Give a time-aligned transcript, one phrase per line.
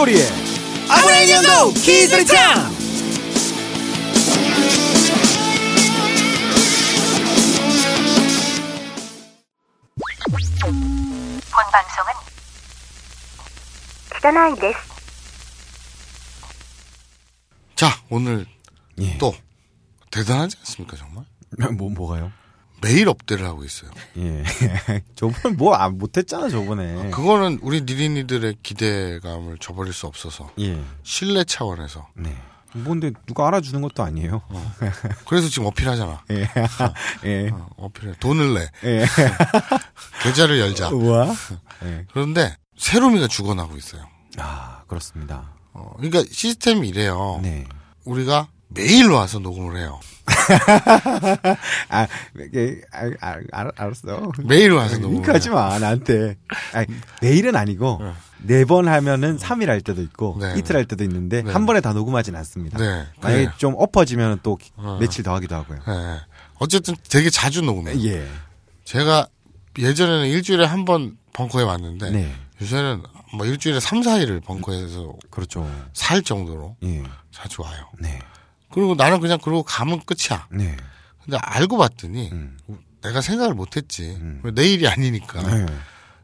[0.00, 0.26] 도리의
[0.88, 2.70] 아브라인연도 키즈리짱
[11.50, 12.12] 본 방송은
[14.14, 14.78] 기다나이 데스
[17.76, 18.46] 자 오늘
[19.02, 19.18] 예.
[19.18, 19.34] 또
[20.10, 21.26] 대단하지 않습니까 정말?
[21.76, 22.32] 뭐 뭐가요?
[22.82, 24.42] 매일 업데이를 하고 있어요 예.
[25.14, 27.10] 저번에 뭐 안 못했잖아 저번에.
[27.10, 30.80] 그거는 우리 니린이들의 기대감을 저버릴 수 없어서 예.
[31.02, 32.36] 신뢰 차원에서 네.
[32.72, 34.42] 뭔데 누가 알아주는 것도 아니에요.
[35.26, 36.48] 그래서 지금 어필하잖아 예.
[37.24, 37.48] 예.
[37.50, 39.06] 어, 어필해 돈을 내 예.
[40.22, 41.34] 계좌를 열자 우와.
[41.84, 42.06] 예.
[42.12, 44.06] 그런데 세로미가 죽어나고 있어요
[44.38, 45.52] 아 그렇습니다.
[45.72, 47.66] 어, 그러니까 시스템이 이래요 네.
[48.04, 50.00] 우리가 매일 와서 녹음을 해요
[51.88, 52.06] 아,
[52.54, 54.30] 예, 아, 아, 알, 알았어.
[54.44, 56.36] 매일 와서 녹음을 윙크하지 해요 마 나한테.
[56.72, 56.84] 아,
[57.20, 58.00] 내일은 아니고
[58.42, 60.54] 네번 하면은 3일 할 때도 있고 네.
[60.56, 61.50] 이틀 할 때도 있는데 네.
[61.52, 62.78] 한 번에 다 녹음하진 않습니다.
[62.78, 63.50] 네 만약에 그래요.
[63.58, 64.98] 좀 엎어지면 또 어.
[65.00, 65.78] 며칠 더 하기도 하고요.
[65.88, 66.20] 예.
[66.60, 68.26] 어쨌든 되게 자주 녹음해요 예.
[68.84, 69.26] 제가
[69.78, 72.32] 예전에는 일주일에 한 번 벙커에 왔는데 네.
[72.62, 73.02] 요새는
[73.34, 75.68] 뭐 일주일에 3, 4일을 벙커에서 그렇죠.
[75.92, 77.02] 살 정도로 예.
[77.32, 77.88] 자주 와요.
[77.98, 78.18] 네.
[78.72, 80.46] 그리고 나는 그냥 그러고 가면 끝이야.
[80.50, 80.76] 네.
[81.24, 82.56] 근데 알고 봤더니 음.
[83.02, 84.10] 내가 생각을 못 했지.
[84.20, 84.40] 음.
[84.44, 85.42] 왜 내일이 아니니까.
[85.42, 85.66] 네.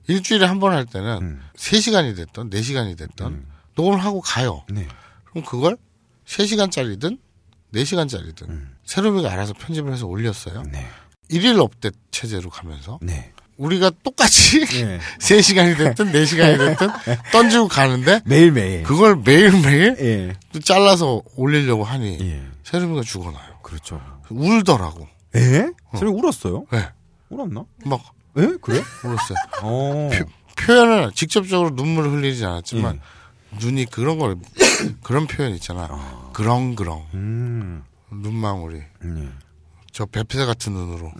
[0.08, 1.42] 일주일에 한 번 할 때는 음.
[1.56, 4.64] 3시간이 됐던 4시간이 됐던 녹음을 하고 가요.
[4.70, 4.86] 네.
[5.30, 5.76] 그럼 그걸
[6.26, 7.18] 3시간짜리든
[7.74, 8.76] 4시간짜리든 음.
[8.84, 10.62] 세로미가 알아서 편집을 해서 올렸어요.
[10.70, 10.86] 네.
[11.28, 13.32] 일일 업데이트 체제로 가면서 네.
[13.56, 14.98] 우리가 똑같이 예.
[15.18, 16.88] 3시간이 됐든 4시간이 됐든
[17.32, 18.82] 던지고 가는데 매일매일.
[18.82, 20.32] 그걸 매일매일 예.
[20.52, 22.42] 또 잘라서 올리려고 하니 예.
[22.64, 23.58] 세르미가 죽어나요.
[23.62, 24.00] 그렇죠.
[24.28, 25.08] 울더라고.
[25.36, 25.66] 에?
[25.98, 26.66] 소리 울었어요?
[26.70, 26.88] 네.
[27.30, 27.64] 울었나?
[27.84, 28.00] 막
[28.38, 28.46] 에?
[28.60, 28.82] 그래?
[29.04, 29.38] 울었어요.
[29.62, 30.10] 어.
[30.56, 33.56] 표 현을 직접적으로 눈물을 흘리지 않았지만 예.
[33.64, 34.36] 눈이 그런 걸
[35.02, 35.88] 그런 표현 있잖아.
[36.32, 37.84] 그렁그렁 음.
[38.10, 39.28] 눈망울이 예.
[39.96, 41.10] 저 뱁새 같은 눈으로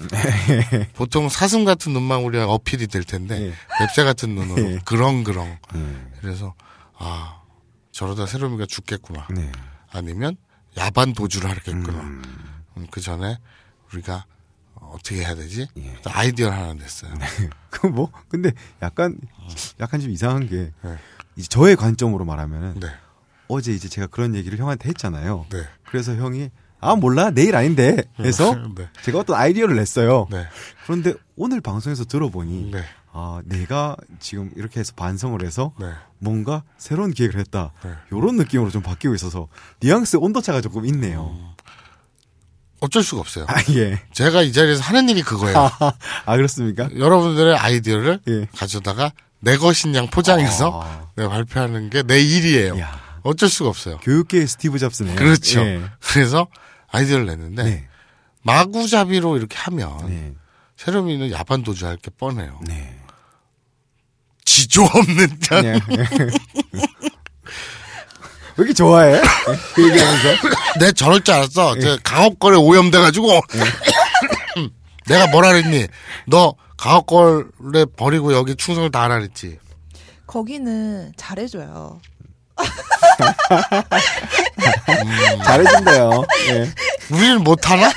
[0.93, 3.55] 보통 사슴 같은 눈망울이 어필이 될 텐데 예.
[3.79, 4.79] 뱁새 같은 눈으로 예.
[4.85, 6.11] 그렁그렁 예.
[6.21, 6.53] 그래서
[6.99, 7.41] 아
[7.91, 9.29] 저러다 세로미가 죽겠구나.
[9.31, 9.51] 네.
[9.91, 10.37] 아니면
[10.77, 12.01] 야반 도주를 하겠구나.
[12.03, 12.23] 음.
[12.77, 13.39] 음, 그 전에
[13.95, 14.27] 우리가
[14.75, 15.67] 어떻게 해야 되지?
[15.79, 15.97] 예.
[16.05, 17.15] 아이디어를 하나 냈어요.
[17.71, 18.13] 그 뭐?
[18.29, 19.19] 근데 약간
[19.81, 20.99] 약간 좀 이상한 게 네.
[21.49, 22.89] 저의 관점으로 말하면은 네,
[23.49, 25.47] 어제 이제 제가 그런 얘기를 형한테 했잖아요.
[25.49, 26.51] 네, 그래서 형이
[26.81, 30.27] 아 몰라 내일 아닌데 해서 네, 제가 어떤 아이디어를 냈어요.
[30.31, 30.47] 네,
[30.85, 35.91] 그런데 오늘 방송에서 들어보니 네, 아 내가 지금 이렇게 해서 반성을 해서 네.
[36.19, 37.73] 뭔가 새로운 기획을 했다.
[37.85, 37.91] 네.
[38.13, 39.49] 요런 느낌으로 좀 바뀌고 있어서
[39.81, 41.37] 뉘앙스 온도차가 조금 있네요.
[42.81, 43.47] 어쩔 수가 없어요.
[43.49, 43.99] 아 예.
[44.13, 45.57] 제가 이 자리에서 하는 일이 그거예요.
[45.59, 45.71] 아,
[46.27, 46.89] 아 그렇습니까?
[46.97, 48.47] 여러분들의 아이디어를 예.
[48.55, 51.07] 가져다가 내 것인 양 포장해서 아.
[51.17, 52.79] 내가 발표하는 게 내 일이에요.
[52.79, 53.01] 야.
[53.23, 53.99] 어쩔 수가 없어요.
[54.03, 55.17] 교육계의 스티브 잡스네요.
[55.17, 55.61] 그렇죠.
[55.61, 55.83] 예.
[56.01, 56.47] 그래서
[56.97, 57.89] 아이디어를 냈는데 네.
[58.43, 60.33] 마구잡이로 이렇게 하면 네.
[60.77, 62.61] 세롬이는 야반 도주 할 게 뻔해요.
[62.67, 62.99] 네.
[64.45, 65.61] 지조 없는 자.
[65.61, 65.79] 네.
[68.59, 69.21] 왜 이렇게 좋아해?
[69.75, 70.29] 그 얘기하면서.
[70.81, 71.77] 내 저럴 줄 알았어.
[71.77, 71.81] 예.
[71.81, 73.41] 저 강업걸에 오염돼가지고.
[75.09, 75.87] 내가 뭐라 그랬니?
[76.27, 79.59] 너 강업걸에 버리고 여기 충성을 다하라 그랬지.
[80.27, 82.01] 거기는 잘해줘요.
[85.45, 86.25] 잘해준대요.
[86.51, 86.71] 예.
[87.15, 87.89] 우리는 못하나?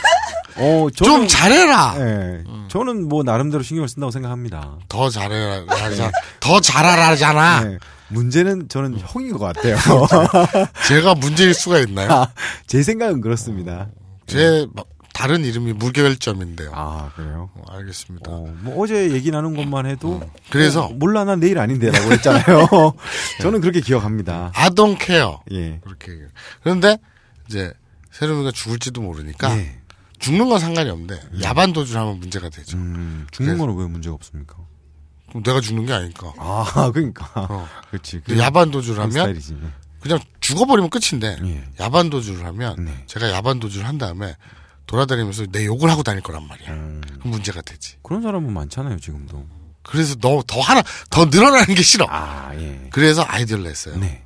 [0.57, 1.95] 어, 좀 저는, 잘해라.
[1.97, 2.43] 예.
[2.67, 4.77] 저는 뭐 나름대로 신경을 쓴다고 생각합니다.
[4.87, 5.63] 더 잘해라.
[5.67, 6.11] 하자.
[6.39, 7.63] 더 잘하라잖아.
[7.65, 7.77] 예.
[8.09, 9.77] 문제는 저는 형인 것 같아요.
[10.87, 12.11] 제가 문제일 수가 있나요?
[12.11, 12.27] 아,
[12.65, 13.87] 제 생각은 그렇습니다.
[14.25, 14.83] 제 마-
[15.19, 16.71] 다른 이름이 무결점인데요.
[16.73, 17.49] 아, 그래요?
[17.53, 18.31] 어, 알겠습니다.
[18.31, 22.67] 어, 뭐 어제 얘기 나눈 것만 해도 그래서 어, 몰라 난 내일 아닌데라고 했잖아요.
[23.41, 24.53] 저는 그렇게 기억합니다.
[24.55, 25.35] Don't care.
[25.51, 25.79] 예.
[25.83, 26.13] 그렇게.
[26.13, 26.29] 얘기해요.
[26.63, 26.97] 그런데
[27.49, 27.73] 이제
[28.11, 29.81] 세롬이가 죽을지도 모르니까 예.
[30.19, 32.77] 죽는 건 상관이 없는데 야반 도주를 하면 문제가 되죠.
[32.77, 34.55] 음, 죽는 거는 왜 문제가 없습니까?
[35.27, 36.31] 그럼 내가 죽는 게 아니니까.
[36.37, 37.29] 아, 그러니까.
[37.35, 37.67] 어.
[37.89, 38.21] 그렇지.
[38.37, 39.57] 야반 도주를 그런 하면 스타일이지.
[39.99, 41.63] 그냥 죽어버리면 끝인데 예.
[41.81, 43.03] 야반 도주를 하면 네.
[43.07, 44.33] 제가 야반 도주를 한 다음에
[44.89, 46.71] 돌아다니면서 내 욕을 하고 다닐 거란 말이야.
[46.71, 47.97] 음, 그럼 문제가 되지.
[48.01, 49.45] 그런 사람은 많잖아요, 지금도.
[49.83, 50.81] 그래서 너 더 하나
[51.11, 52.07] 더 늘어나는 게 싫어.
[52.09, 52.87] 아, 예.
[52.91, 53.97] 그래서 아이디어를 냈어요.
[53.97, 54.23] 네.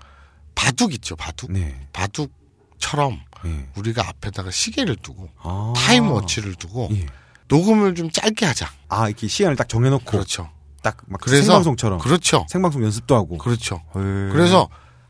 [0.56, 1.52] 바둑 있죠, 바둑.
[1.52, 1.86] 네.
[1.92, 3.68] 바둑처럼 예.
[3.76, 5.74] 우리가 앞에다가 시계를 두고 아.
[5.76, 7.08] time watch를 두고 예.
[7.50, 8.72] 녹음을 좀 짧게 하자.
[8.88, 10.06] 아, 이렇게 시간을 딱 정해놓고.
[10.06, 10.50] 그렇죠.
[10.82, 12.00] 딱, 막 그래서 생방송처럼.
[12.00, 12.46] 그렇죠.
[12.50, 13.38] 생방송 연습도 하고.
[13.38, 13.84] 그렇죠.
[13.98, 14.00] 예.
[14.32, 14.70] 그래서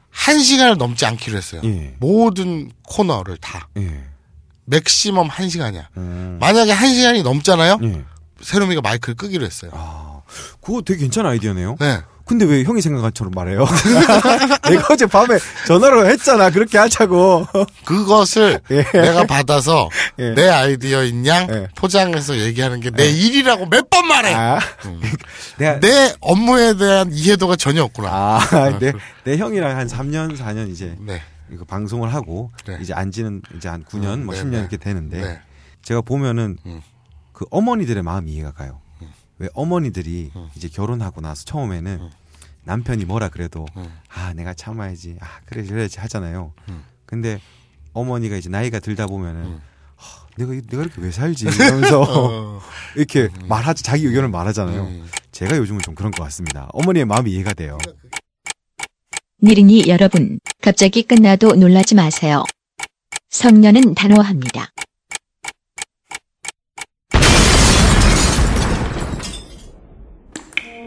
[0.10, 1.62] 한 시간을 넘지 않기로 했어요.
[1.64, 1.96] 예.
[2.00, 4.04] 모든 코너를 다 예.
[4.66, 5.90] 맥시멈 한 시간이야.
[5.98, 6.38] 음.
[6.40, 7.80] 만약에 한 시간이 넘잖아요.
[7.84, 8.02] 예.
[8.42, 9.72] 세롬이가 마이크를 끄기로 했어요.
[9.74, 10.22] 아,
[10.62, 11.78] 그거 되게 괜찮은 아이디어네요.
[11.80, 12.00] 네.
[12.26, 13.66] 근데 왜 형이 생각한 것처럼 말해요?
[14.70, 15.38] 내가 어제 밤에
[15.68, 16.50] 전화로 했잖아.
[16.52, 17.46] 그렇게 하자고.
[17.84, 18.84] 그것을 예.
[18.94, 19.90] 내가 받아서
[20.20, 20.30] 예.
[20.34, 21.68] 내 아이디어인 양 예.
[21.76, 24.34] 포장해서 얘기하는 게 내 일이라고 몇 번 말해.
[24.34, 24.58] 아.
[25.60, 28.10] 내가 내 업무에 대한 이해도가 전혀 없구나.
[28.10, 28.94] 아, 내,
[29.26, 31.22] 내 형이랑 한 3년, 4년 이제 네.
[31.54, 32.78] 이거 방송을 하고 네.
[32.82, 34.60] 이제 안지는 이제 한 9년, 음, 뭐 네, 10년 네.
[34.60, 35.42] 이렇게 되는데 네.
[35.82, 36.82] 제가 보면은 음.
[37.32, 38.82] 그 어머니들의 마음이 이해가 가요.
[39.02, 39.12] 음.
[39.40, 42.10] 왜 어머니들이 이제 결혼하고 나서 처음에는
[42.66, 43.94] 남편이 뭐라 그래도 음.
[44.10, 46.54] 아 내가 참아야지 아 그래 그래야지 하잖아요.
[46.70, 46.84] 음.
[47.06, 47.40] 근데
[47.94, 49.62] 어머니가 이제 나이가 들다 보면은 음.
[49.96, 52.62] 하, 내가 내가 이렇게 왜 살지 이러면서 어.
[52.96, 54.84] 이렇게 말하지 자기 의견을 말하잖아요.
[54.84, 55.08] 음.
[55.32, 56.70] 제가 요즘은 좀 그런 것 같습니다.
[56.74, 57.78] 어머니의 마음이 이해가 돼요.
[59.44, 62.46] 니린이 여러분, 갑자기 끝나도 놀라지 마세요.
[63.30, 64.70] 성녀는 단호합니다.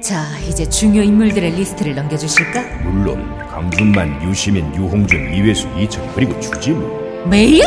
[0.00, 2.62] 자, 이제 중요 인물들의 리스트를 넘겨주실까?
[2.84, 7.62] 물론 강준만, 유시민, 유홍준, 이외수, 이철 그리고 주지무 메일?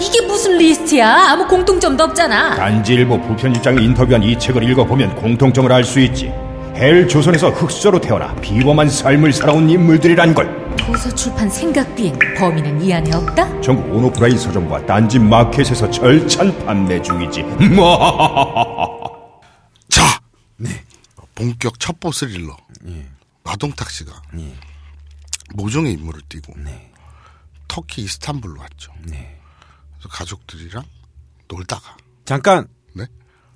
[0.00, 1.08] 이게 무슨 리스트야?
[1.30, 2.56] 아무 공통점도 없잖아.
[2.56, 6.32] 딴지일보 부편집장이 인터뷰한 이 책을 읽어보면 공통점을 알 수 있지
[6.76, 13.14] 헬조선에서 흙수저로 태어나 비범한 삶을 살아온 인물들이란 걸 도서 출판 생각 비행 범인은 이 안에
[13.14, 13.62] 없다?
[13.62, 17.42] 전국 온오프라인 서점과 딴지 마켓에서 절찬 판매 중이지
[19.88, 20.20] 자,
[21.34, 22.54] 본격 첩보 스릴러
[22.88, 23.06] 예.
[23.42, 24.54] 마동탁 씨가 예.
[25.54, 26.92] 모종의 임무를 띠고 네.
[27.68, 28.92] 터키 이스탄불로 왔죠.
[29.04, 29.40] 네.
[29.94, 30.84] 그래서 가족들이랑
[31.48, 32.66] 놀다가 잠깐.
[32.94, 33.06] 네,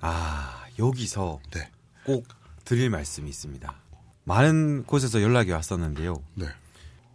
[0.01, 1.69] 아 여기서 네,
[2.05, 2.27] 꼭
[2.71, 3.75] 드릴 말씀이 있습니다.
[4.23, 6.23] 많은 곳에서 연락이 왔었는데요.
[6.35, 6.47] 네.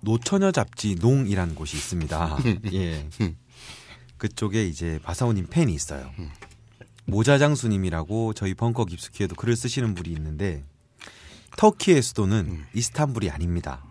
[0.02, 2.40] 노처녀 잡지 농이라는 곳이 있습니다.
[2.74, 3.08] 예.
[4.18, 6.12] 그쪽에 이제 바사오님 팬이 있어요.
[7.06, 10.66] 모자장수님이라고 저희 벙커 깊숙이에도 글을 쓰시는 분이 있는데
[11.56, 13.82] 터키의 수도는 이스탄불이 아닙니다.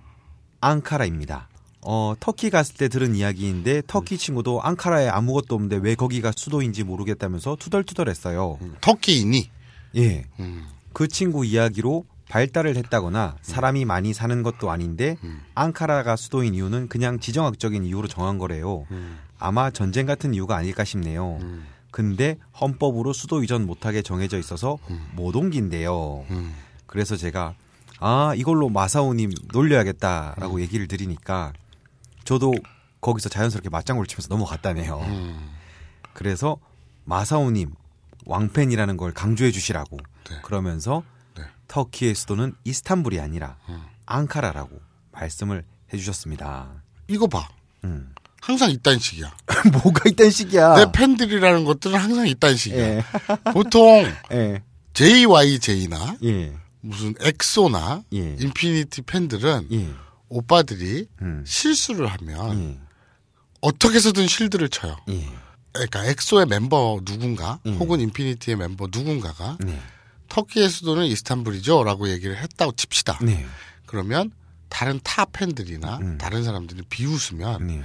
[0.61, 1.49] 앙카라입니다.
[1.81, 7.57] 어, 터키 갔을 때 들은 이야기인데 터키 친구도 앙카라에 아무것도 없는데 왜 거기가 수도인지 모르겠다면서
[7.59, 8.59] 투덜투덜했어요.
[8.83, 9.51] 터키인이
[9.97, 10.27] 예.
[10.41, 15.17] 음, 그 친구 이야기로 발달을 했다거나 사람이 많이 사는 것도 아닌데
[15.55, 18.87] 앙카라가 수도인 이유는 그냥 지정학적인 이유로 정한 거래요.
[19.39, 21.39] 아마 전쟁 같은 이유가 아닐까 싶네요.
[21.91, 24.79] 근데 헌법으로 수도 이전 못하게 정해져 있어서
[25.13, 26.25] 못 옮긴대요.
[26.31, 26.55] 음.
[26.87, 27.55] 그래서 제가
[28.01, 31.53] 아 이걸로 마사오님 놀려야겠다라고 얘기를 드리니까
[32.25, 32.55] 저도
[33.01, 34.99] 거기서 자연스럽게 맞장구를 치면서 넘어갔다네요.
[35.01, 35.51] 음.
[36.15, 36.57] 그래서
[37.05, 37.75] 마사오님
[38.27, 39.99] 왕팬이라는 걸 강조해 주시라고
[40.31, 40.37] 네.
[40.43, 41.03] 그러면서
[41.37, 41.45] 네.
[41.69, 43.57] 터키의 수도는 이스탄불이 아니라
[44.07, 44.81] 앙카라라고
[45.13, 46.83] 말씀을 해주셨습니다.
[47.09, 47.49] 이거 봐.
[47.85, 48.15] 음.
[48.41, 49.35] 항상 이딴 식이야.
[49.73, 50.75] 뭐가 있단 식이야?
[50.75, 52.79] 내 팬들이라는 것들은 항상 이딴 식이야.
[52.79, 53.05] 예.
[53.55, 54.63] 보통 예.
[54.93, 56.55] JYJ나 예.
[56.83, 58.37] 무슨 엑소나 예.
[58.39, 59.89] 인피니티 팬들은 예.
[60.29, 61.43] 오빠들이 음.
[61.47, 62.81] 실수를 하면 예.
[63.63, 64.97] 어떻게 해서든 실드를 쳐요.
[65.81, 65.87] 예.
[65.87, 67.77] 그러니까 엑소의 멤버 누군가 음.
[67.79, 69.81] 혹은 인피니티의 멤버 누군가가 네.
[70.29, 73.19] 터키의 수도는 이스탄불이죠라고 얘기를 했다고 칩시다.
[73.23, 73.47] 네.
[73.87, 74.31] 그러면
[74.69, 76.19] 다른 타 팬들이나 음.
[76.19, 77.83] 다른 사람들이 비웃으면 네.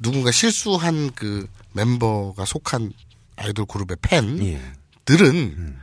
[0.00, 2.92] 누군가 실수한 그 멤버가 속한
[3.36, 3.96] 아이돌 그룹의
[4.42, 4.60] 예.
[5.06, 5.76] 팬들은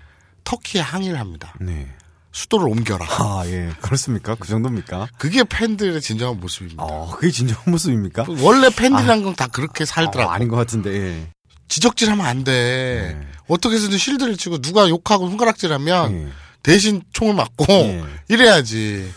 [0.43, 1.53] 터키에 항의를 합니다.
[1.61, 1.87] 네.
[2.33, 3.05] 수도를 옮겨라.
[3.09, 3.71] 아, 예.
[3.81, 4.35] 그렇습니까?
[4.35, 5.09] 그 정도입니까?
[5.17, 6.81] 그게 팬들의 진정한 모습입니다.
[6.83, 8.25] 어, 그게 진정한 모습입니까?
[8.41, 10.31] 원래 팬들이란 건다 그렇게 어, 살더라고.
[10.31, 11.31] 아 닌 것 같은데, 예.
[11.71, 13.15] 지적질하면 안 돼.
[13.17, 13.27] 네.
[13.47, 16.27] 어떻게 해서든 실드를 치고 누가 욕하고 손가락질하면 예.
[16.63, 18.03] 대신 총을 맞고 예.
[18.27, 19.09] 이래야지.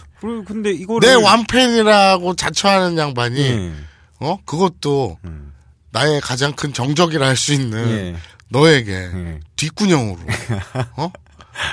[0.47, 1.07] 근데 이거를.
[1.07, 3.73] 내 왕팬이라고 자처하는 양반이 예.
[4.21, 5.53] 어 그것도 음.
[5.91, 8.17] 나의 가장 큰 정적이라 할 수 있는 예.
[8.51, 9.41] 너에게 예.
[9.57, 10.19] 뒷구녕으로
[10.97, 11.11] 어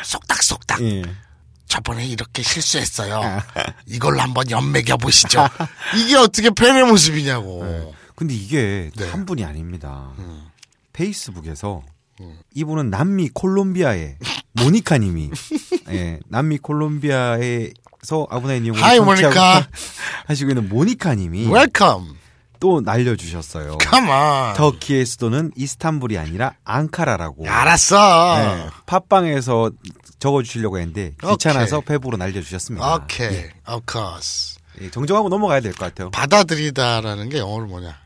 [0.03, 1.03] 쏙닥쏙닥 예.
[1.67, 3.21] 저번에 이렇게 실수했어요.
[3.85, 5.47] 이걸로 한번 연맥여 보시죠.
[5.95, 7.93] 이게 어떻게 팬의 모습이냐고.
[8.15, 9.09] 근데 이게 네.
[9.09, 10.09] 한 분이 아닙니다.
[10.19, 10.50] 음.
[10.93, 11.81] 페이스북에서
[12.53, 14.17] 이분은 남미 콜롬비아의
[14.53, 15.31] 모니카님이
[15.89, 19.67] 예, 남미 콜롬비아에서 아부나이 니홍고를 Hi, 모니카.
[20.27, 22.17] 하시고 있는 모니카님이 Welcome.
[22.60, 23.77] 또 날려주셨어요.
[23.79, 24.53] Come on.
[24.53, 27.50] 터키의 수도는 이스탄불이 아니라 앙카라라고.
[27.50, 28.38] 알았어.
[28.38, 29.71] 네, 팟빵에서
[30.19, 31.88] 적어주시려고 했는데 귀찮아서 오케이.
[31.95, 32.95] 페북으로 날려주셨습니다.
[32.98, 33.45] 오케이.
[33.67, 34.60] Of course.
[34.79, 36.12] 예, 정정하고 넘어가야 될 것 같아요.
[36.12, 37.98] 받아들이다라는 게 영어로 뭐냐?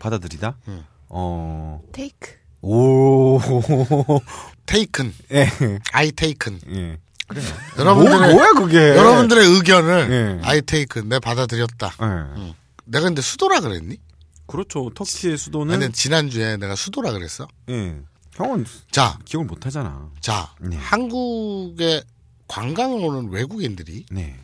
[0.00, 0.56] 받아들이다.
[0.66, 0.84] 음.
[1.10, 2.30] 어, 테이크.
[2.62, 3.38] 오,
[4.66, 5.12] taken.
[5.32, 5.48] 예,
[5.92, 6.60] I taken.
[6.72, 6.98] 예.
[7.26, 7.46] 그래요.
[7.78, 8.78] 여러분들의 뭐, 야 그게?
[8.96, 10.46] 여러분들의 의견을 예.
[10.46, 11.08] I taken.
[11.08, 11.92] 내 받아들였다.
[12.02, 12.54] 예.
[12.86, 13.98] 내가 근데 수도라 그랬니?
[14.46, 14.90] 그렇죠.
[14.94, 17.46] 터키의 수도는 아니 지난주에 내가 수도라 그랬어.
[17.68, 18.00] 예.
[18.34, 20.10] 형은 자, 기억을 못 하잖아.
[20.20, 20.76] 자, 네.
[20.76, 22.02] 한국에
[22.48, 24.36] 관광을 오는 외국인들이 네.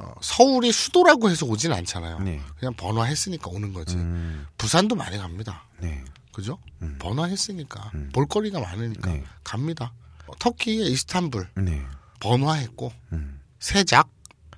[0.00, 2.20] 어, 서울이 수도라고 해서 오진 않잖아요.
[2.20, 2.40] 네.
[2.58, 3.96] 그냥 번화했으니까 오는 거지.
[3.96, 5.64] 음, 부산도 많이 갑니다.
[5.78, 6.04] 네.
[6.32, 6.58] 그죠?
[6.82, 6.96] 음.
[6.98, 8.10] 번화했으니까 음.
[8.12, 9.24] 볼거리가 많으니까 네.
[9.44, 9.92] 갑니다.
[10.26, 11.82] 어, 터키의 이스탄불 네.
[12.20, 13.40] 번화했고 음.
[13.60, 14.08] 세작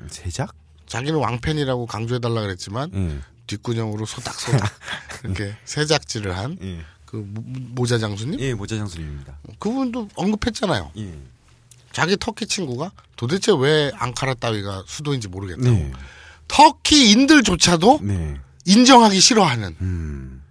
[0.09, 0.55] 세작?
[0.87, 3.19] 자기는 왕팬이라고 강조해달라 그랬지만 예.
[3.47, 4.71] 뒷구녕으로 소닥소닥
[5.25, 6.85] 이렇게 세작질을 한 예.
[7.05, 9.39] 그 모자 장수님 예, 모자 장수님입니다.
[9.59, 10.93] 그분도 언급했잖아요.
[10.99, 11.19] 예.
[11.97, 15.71] 자기 터키 친구가 도대체 왜 앙카라 따위가 수도인지 모르겠다고.
[15.71, 15.93] 네.
[16.47, 18.39] 터키인들조차도 네.
[18.67, 20.43] 인정하기 싫어하는 음.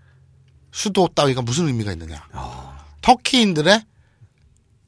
[0.71, 2.27] 수도 따위가 무슨 의미가 있느냐.
[2.31, 2.83] 아.
[3.03, 3.79] 터키인들의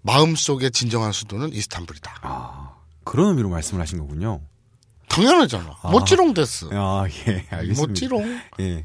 [0.01, 2.21] 마음속의 진정한 수도는 이스탄불이다.
[2.23, 2.71] 아.
[3.03, 4.41] 그런 의미로 말씀을 하신 거군요.
[5.09, 5.77] 당연하잖아.
[5.83, 5.91] 아.
[5.91, 6.69] 모찌롱 데스.
[6.71, 7.81] 아, 예, 알겠습니다.
[7.87, 8.41] 모찌롱.
[8.61, 8.83] 예.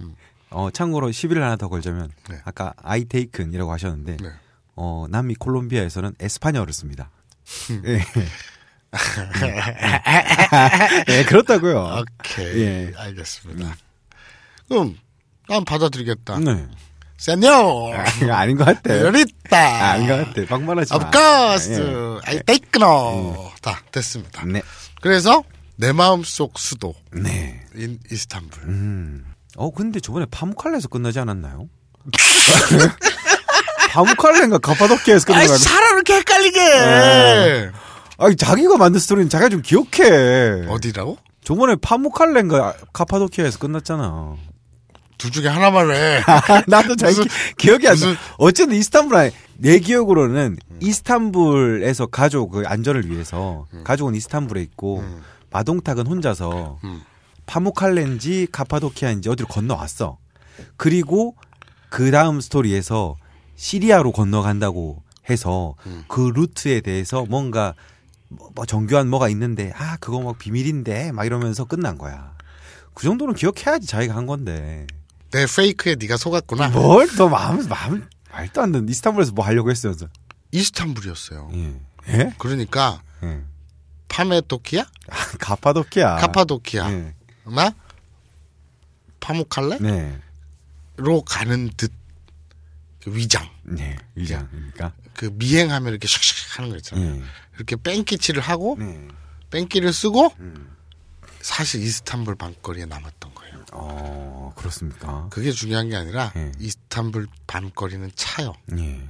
[0.51, 2.39] 어, 참고로 시비를 하나 더 걸자면 네.
[2.45, 4.29] 아까 I taken이라고 하셨는데 네.
[4.77, 7.11] 어, 남미 콜롬비아에서는 에스파냐어를 씁니다.
[7.87, 8.05] 예.
[11.09, 12.03] 예, 그렇다고요.
[12.03, 12.63] 오케이.
[12.63, 12.93] 예.
[12.97, 13.77] 알겠습니다.
[14.69, 14.97] 그럼
[15.49, 16.39] 난 받아들이겠다.
[16.41, 16.67] 네.
[17.17, 17.93] 세뇨.
[17.95, 18.05] 아,
[18.41, 18.99] 아닌 것 같아.
[19.01, 19.57] 요리다.
[19.57, 20.43] 아, 아닌 것 같아.
[20.51, 20.97] 막말하지 마.
[20.99, 21.73] Of course.
[21.73, 22.21] 예.
[22.25, 23.51] I take no.
[23.63, 24.45] 다 됐습니다.
[24.45, 24.61] 네.
[25.01, 25.43] 그래서
[25.77, 27.65] 내 마음속 수도인 네.
[28.11, 28.63] 이스탄불.
[28.65, 29.33] 음.
[29.57, 31.69] 어, 근데 저번에 파무칼레에서 끝나지 않았나요?
[33.93, 35.59] 파무칼레인가 카파도키아에서 아이 끝나가지고.
[35.59, 36.59] 사람 이렇게 헷갈리게.
[36.61, 37.71] 네.
[38.19, 40.67] 아니, 자기가 만든 스토리는 자기가 좀 기억해.
[40.69, 41.19] 어디라고?
[41.45, 44.35] 저번에 파무칼레인가 카파도키아에서 끝났잖아.
[45.19, 46.23] 둘 중에 하나만 해.
[46.67, 48.07] 나도 잘 무슨- 기, 기억이 안 나.
[48.07, 55.23] 무슨- 어쨌든 이스탄불 아니, 내 기억으로는 이스탄불에서 가족 그 안전을 위해서 가족은 이스탄불에 있고 음.
[55.51, 57.03] 마동탁은 혼자서 음.
[57.47, 60.17] 파무칼렌지 카파도키아인지 어디로 건너왔어.
[60.77, 61.37] 그리고
[61.89, 63.17] 그 다음 스토리에서
[63.63, 66.05] 시리아로 건너간다고 해서 음.
[66.09, 67.75] 그 루트에 대해서 뭔가
[68.27, 72.37] 뭐, 뭐 정교한 뭐가 있는데 아 그거 막 비밀인데 막 이러면서 끝난 거야.
[72.93, 74.89] 그 정도는 기억해야지 자기가 한 건데.
[75.31, 76.71] 내 페이크에 네가 속았구나.
[76.71, 80.09] 뭘더 마음 마음 말도 안 되는 이스탄불에서 뭐 하려고 했어요, 저.
[80.51, 81.51] 이스탄불이었어요.
[81.55, 81.81] 예.
[82.09, 82.35] 예?
[82.39, 83.43] 그러니까 예.
[84.09, 84.85] 파메토키아,
[85.39, 86.17] 카파도키아.
[86.17, 87.15] 카파도키아, 예.
[87.45, 87.73] 나
[89.21, 90.21] 파무칼레로 네.
[91.27, 91.93] 가는 듯그
[93.07, 93.52] 위장.
[93.65, 93.97] 네.
[94.15, 94.93] 위장이니까.
[95.15, 97.17] 그 미행하면 이렇게 샥샥 하는 거 있잖아요.
[97.17, 97.23] 예.
[97.57, 99.09] 이렇게 뺑기치를 하고 네.
[99.51, 100.77] 뺑기를 쓰고 음.
[101.41, 103.65] 사실 이스탄불 밤거리에 남았던 거예요.
[103.73, 105.29] 어, 그렇습니까?
[105.31, 106.53] 그게 중요한 게 아니라 예.
[106.59, 108.55] 이스탄불 밤거리는 차요.
[108.77, 109.09] 예.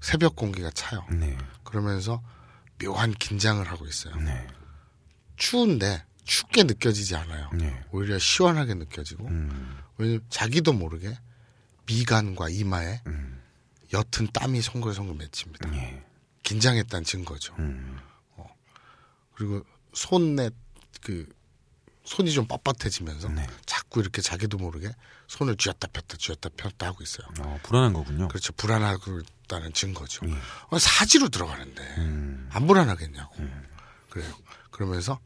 [0.00, 1.04] 새벽 공기가 차요.
[1.10, 1.36] 네.
[1.62, 2.22] 그러면서
[2.82, 4.14] 묘한 긴장을 하고 있어요.
[4.16, 4.46] 네.
[5.36, 7.50] 추운데 춥게 느껴지지 않아요.
[7.54, 7.82] 네.
[7.90, 9.78] 오히려 시원하게 느껴지고 음.
[9.96, 11.16] 왜냐면 자기도 모르게
[11.86, 13.42] 미간과 이마에 음.
[13.92, 15.74] 옅은 땀이 송글송글 맺힙니다.
[15.76, 16.04] 예.
[16.42, 17.54] 긴장했다는 증거죠.
[17.58, 17.98] 음.
[19.34, 20.50] 그리고 손에
[21.00, 21.28] 그
[22.04, 23.46] 손이 좀 뻣뻣해지면서 네.
[23.66, 24.90] 자꾸 이렇게 자기도 모르게
[25.26, 27.26] 손을 쥐었다 폈다 쥐었다 폈다 하고 있어요.
[27.40, 28.28] 어, 불안한 거군요.
[28.28, 28.52] 그렇죠.
[28.52, 30.26] 불안하고 있다는 증거죠.
[30.28, 30.34] 예.
[30.68, 32.48] 어, 사지로 들어가는데 음.
[32.52, 33.36] 안 불안하겠냐고.
[34.10, 34.32] 그래요.
[34.70, 35.18] 그러면서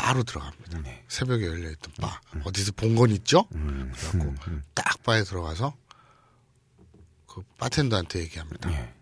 [0.00, 0.78] 바로 들어갑니다.
[0.82, 1.04] 네.
[1.08, 2.20] 새벽에 열려있던 바.
[2.44, 3.46] 어디서 본 건 있죠?
[3.54, 3.92] 음.
[3.94, 4.62] 그래갖고 음.
[4.74, 5.76] 딱 바에 들어가서
[7.26, 8.70] 그 바텐더한테 얘기합니다.
[8.72, 8.94] 예.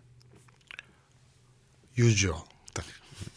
[1.97, 2.41] usual.
[2.73, 2.85] 딱.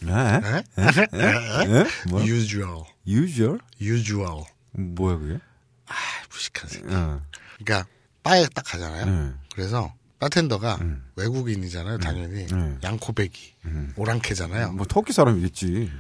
[0.07, 0.63] 예?
[0.83, 1.67] 에?
[1.69, 1.87] 예?
[2.09, 2.23] 뭐?
[2.23, 2.85] usual.
[3.07, 3.59] usual?
[3.81, 4.45] usual.
[4.73, 5.39] 뭐야 그게?
[5.87, 5.95] 아,
[6.31, 6.87] 무식한 새끼.
[6.95, 7.23] 어.
[7.59, 7.89] 그러니까
[8.23, 9.05] 바에 딱 가잖아요.
[9.07, 9.35] 네.
[9.55, 11.11] 그래서 바텐더가 음.
[11.17, 11.99] 외국인이잖아요.
[11.99, 12.79] 당연히 음.
[12.83, 13.93] 양코배기 음.
[13.97, 14.73] 오랑캐잖아요.
[14.73, 15.91] 뭐 터키 사람이겠지.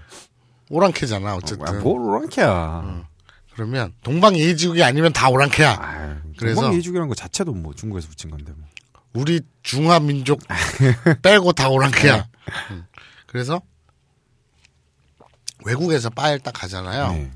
[0.71, 1.35] 오랑캐잖아.
[1.35, 3.05] 어쨌든 아, 뭘 오랑캐야.
[3.55, 5.71] 그러면 동방 예지국이 아니면 다 오랑캐야.
[5.79, 8.67] 아, 그래서- 예죽이라는 거 자체도 뭐 중국에서 붙인 건데 뭐.
[9.13, 10.41] 우리 중화민족
[11.23, 12.29] 빼고 다 오랑캐야.
[12.71, 12.87] 음.
[13.27, 13.61] 그래서
[15.65, 17.13] 외국에서 바에 딱 가잖아요.
[17.13, 17.31] 네.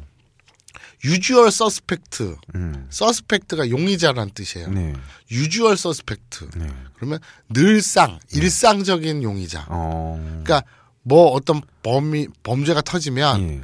[1.04, 2.36] 유주얼 서스펙트.
[2.54, 2.86] 음.
[2.88, 4.68] 서스펙트가 용의자란 뜻이에요.
[4.70, 4.94] 네.
[5.30, 6.50] 유주얼 서스펙트.
[6.56, 6.68] 네.
[6.94, 7.18] 그러면
[7.50, 9.66] 늘상 일상적인 용의자.
[9.68, 10.16] 어.
[10.44, 10.62] 그러니까
[11.04, 13.62] 뭐 어떤 범이 범죄가 터지면 예.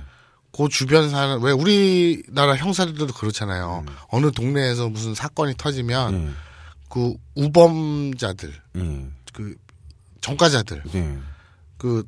[0.52, 3.84] 그 주변 사는 왜 우리나라 형사들도 그렇잖아요.
[3.88, 3.94] 음.
[4.08, 6.30] 어느 동네에서 무슨 사건이 터지면 예.
[6.88, 9.06] 그 우범자들, 예.
[9.32, 9.54] 그
[10.20, 11.18] 전과자들, 예.
[11.78, 12.04] 그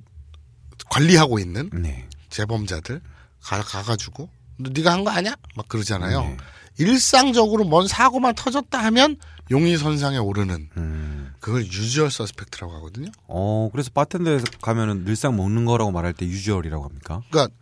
[0.91, 2.07] 관리하고 있는 네.
[2.31, 3.01] 재범자들
[3.41, 5.35] 가 가가지고 너 네가 한 거 아니야?
[5.57, 6.21] 막 그러잖아요.
[6.23, 6.37] 네.
[6.79, 9.17] 일상적으로 뭔 사고만 터졌다 하면
[9.53, 11.33] 용의 선상에 오르는 음.
[11.39, 13.11] 그걸 유주얼 서스펙트라고 하거든요.
[13.29, 17.23] 어, 그래서 바텐더에서 가면은 늘상 먹는 거라고 말할 때 유주얼이라고 합니까?
[17.31, 17.55] 그러니까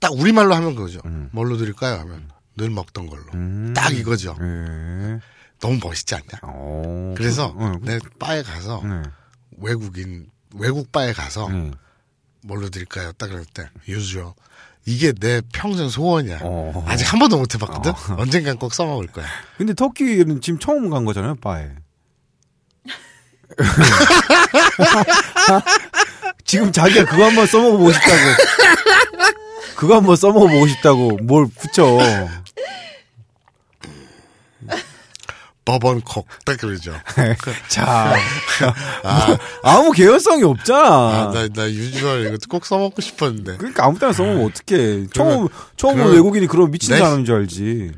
[0.00, 1.00] 딱 우리말로 하면 그거죠.
[1.06, 1.28] 음.
[1.32, 1.98] 뭘로 드릴까요?
[2.00, 3.24] 하면 늘 먹던 걸로.
[3.34, 3.72] 음.
[3.74, 4.36] 딱 이거죠.
[4.40, 5.20] 예.
[5.60, 6.40] 너무 멋있지 않냐?
[6.42, 7.14] 어.
[7.16, 9.02] 그래서 그- 어, 내 바에 가서 네.
[9.58, 10.26] 외국인
[10.56, 11.70] 외국 바에 가서 네.
[12.42, 13.12] 뭘로 드릴까요?
[13.12, 14.32] 딱 그럴 때 usual
[14.84, 16.40] 이게 내 평생 소원이야.
[16.42, 16.84] 어.
[16.88, 17.92] 아직 한 번도 못 해봤거든.
[17.92, 18.16] 어.
[18.18, 19.26] 언젠간 꼭 써먹을 거야.
[19.56, 21.68] 근데 터키는 지금 처음 간 거잖아요, 바에.
[26.44, 28.16] 지금 자기가 그거 한번 써먹어보고 싶다고.
[29.76, 31.98] 그거 한번 써먹어보고 싶다고 뭘 붙여.
[35.64, 36.92] 버번콕 딱 그러죠.
[37.68, 38.14] 자,
[39.02, 40.80] 뭐, 아무 개연성이 없잖아.
[40.88, 43.56] 아, 나, 나 유주얼 이거 꼭 써먹고 싶었는데.
[43.58, 45.06] 그러니까 아무 때나 써먹으면 어떡해.
[45.14, 47.92] 처음, 처음 그러면 외국인이 그런 미친 내- 사람인 줄 알지.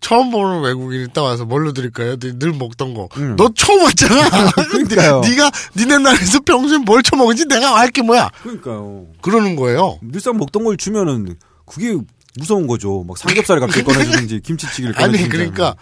[0.00, 2.16] 처음 보는 외국인이 딱 와서 뭘로 드릴까요?
[2.16, 3.10] 늘, 늘 먹던 거.
[3.18, 3.36] 음.
[3.36, 4.30] 너 처음 왔잖아.
[4.70, 5.20] 그러니까요.
[5.20, 8.30] 네가 니네 나라에서 평소에 뭘 처먹은지 내가 알게 뭐야.
[8.42, 9.08] 그러니까요.
[9.20, 9.98] 그러는 거예요.
[10.00, 11.98] 늘상 먹던 걸 주면은 그게
[12.38, 13.04] 무서운 거죠.
[13.06, 15.28] 막 삼겹살을 갑자기 꺼내주든지 김치찌개를 아니 꺼내주든지.
[15.36, 15.74] 그러니까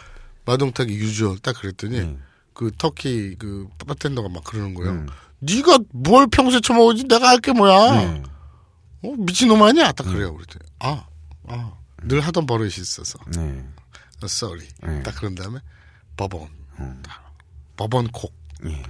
[0.48, 2.22] 마동탁이 유주얼 딱 그랬더니 음.
[2.54, 4.92] 그 터키 그 바텐더가 막 그러는 거예요.
[4.92, 5.06] 음.
[5.40, 7.92] 네가 뭘 평소에 처먹은지 내가 알게 뭐야.
[7.92, 8.22] 네.
[9.02, 9.92] 어, 미친놈 아니야?
[9.92, 10.34] 딱 그래요.
[10.34, 11.06] 그랬더니 아,
[11.48, 13.18] 아, 늘 하던 버릇이 있어서.
[13.36, 13.62] 네.
[14.22, 14.66] 어, sorry.
[14.82, 15.02] 네.
[15.02, 15.60] 딱 그런 다음에
[16.16, 16.48] 버번.
[16.80, 17.02] 음.
[17.76, 18.32] 버번콕.
[18.64, 18.82] 예.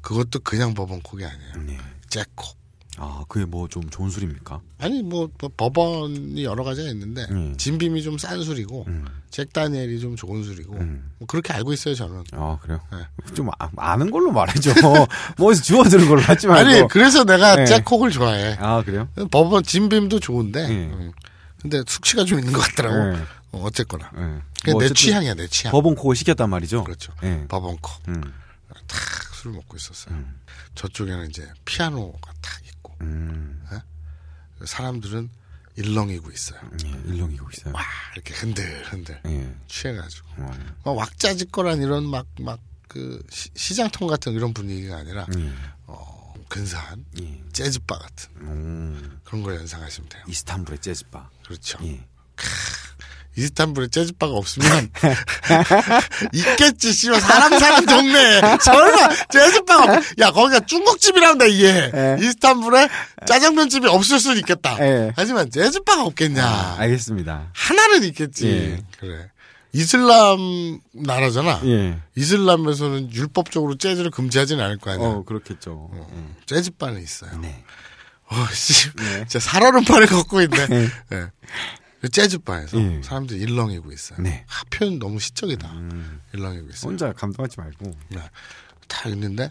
[0.00, 1.54] 그것도 그냥 버번콕이 아니에요.
[1.66, 1.78] 네.
[2.08, 2.56] 잭콕.
[2.96, 4.60] 아, 그게 뭐 좀 좋은 술입니까?
[4.78, 7.56] 아니 뭐, 뭐 버번이 여러 가지가 있는데 음.
[7.56, 9.04] 진빔이 좀 싼 술이고 음.
[9.30, 11.10] 잭 다니엘이 좀 좋은 술이고 음.
[11.18, 12.22] 뭐 그렇게 알고 있어요 저는.
[12.32, 12.80] 아, 그래요?
[12.92, 12.98] 네.
[13.34, 14.72] 좀 아, 는 걸로 말해줘.
[15.38, 16.70] 뭐 어디서 주워들은 걸로 하지 말고.
[16.70, 17.64] 아니 그래서 내가 네.
[17.66, 18.56] 잭콕을 좋아해.
[18.60, 19.08] 아, 그래요?
[19.30, 20.74] 버번 진빔도 좋은데 네.
[20.86, 21.12] 음.
[21.60, 23.16] 근데 숙취가 좀 있는 것 같더라고.
[23.16, 23.22] 네.
[23.52, 24.38] 어, 어쨌거나 네.
[24.60, 25.72] 그게 뭐내 어쨌든 취향이야 내 취향.
[25.72, 26.84] 버번콕을 시켰단 말이죠.
[26.84, 27.12] 그렇죠.
[27.24, 27.44] 예.
[27.48, 28.22] 버번콕 음.
[28.86, 30.14] 탁술 먹고 있었어요.
[30.14, 30.40] 음.
[30.74, 32.60] 저쪽에는 이제 피아노가 탁
[33.00, 33.62] 음.
[34.64, 35.28] 사람들은
[35.76, 36.60] 일렁이고 있어요.
[36.84, 37.74] 예, 일렁이고 있어요.
[37.74, 37.82] 와
[38.14, 39.54] 이렇게 흔들 흔들 예.
[39.66, 42.60] 취해가지고 어, 막 왁자지껄한 이런 막 막
[42.94, 45.52] 그 시장통 같은 이런 분위기가 아니라 예.
[45.86, 47.42] 어, 근사한 예.
[47.52, 49.20] 재즈바 같은 음.
[49.24, 50.22] 그런 걸 연상하시면 돼요.
[50.28, 51.28] 이스탄불의 재즈바.
[51.44, 51.78] 그렇죠.
[51.82, 52.06] 예.
[53.36, 54.90] 이스탄불에 재즈바가 없으면
[56.32, 60.04] 있겠지 씨발 사람 사는 동네에 설마 재즈바가 없...
[60.20, 62.16] 야 거기가 중국집이라면 나 이해해 예.
[62.20, 62.88] 이스탄불에
[63.26, 65.12] 짜장면집이 없을 수는 있겠다 예.
[65.16, 67.50] 하지만 재즈바가 없겠냐 아, 알겠습니다.
[67.52, 68.84] 하나는 있겠지 예.
[69.00, 69.30] 그래
[69.72, 71.98] 이슬람 나라잖아 예.
[72.16, 75.90] 이슬람에서는 율법적으로 재즈를 금지하지는 않을 거 아니야 어, 그렇겠죠.
[75.92, 76.36] 음.
[76.46, 77.64] 재즈바는 있어요 네.
[78.26, 79.18] 어, 씨, 네.
[79.28, 80.66] 진짜 살얼음판을 걷고 있네.
[80.66, 80.88] 네.
[82.04, 82.08] 네.
[82.08, 83.02] 그 재즈바에서 예.
[83.02, 84.20] 사람들이 일렁이고 있어요.
[84.20, 84.44] 네.
[84.48, 85.72] 아, 표현 너무 시적이다.
[85.72, 86.20] 음.
[86.34, 86.90] 일렁이고 있어요.
[86.90, 87.92] 혼자 감동하지 말고.
[88.10, 88.20] 네.
[88.88, 89.50] 다 있는데,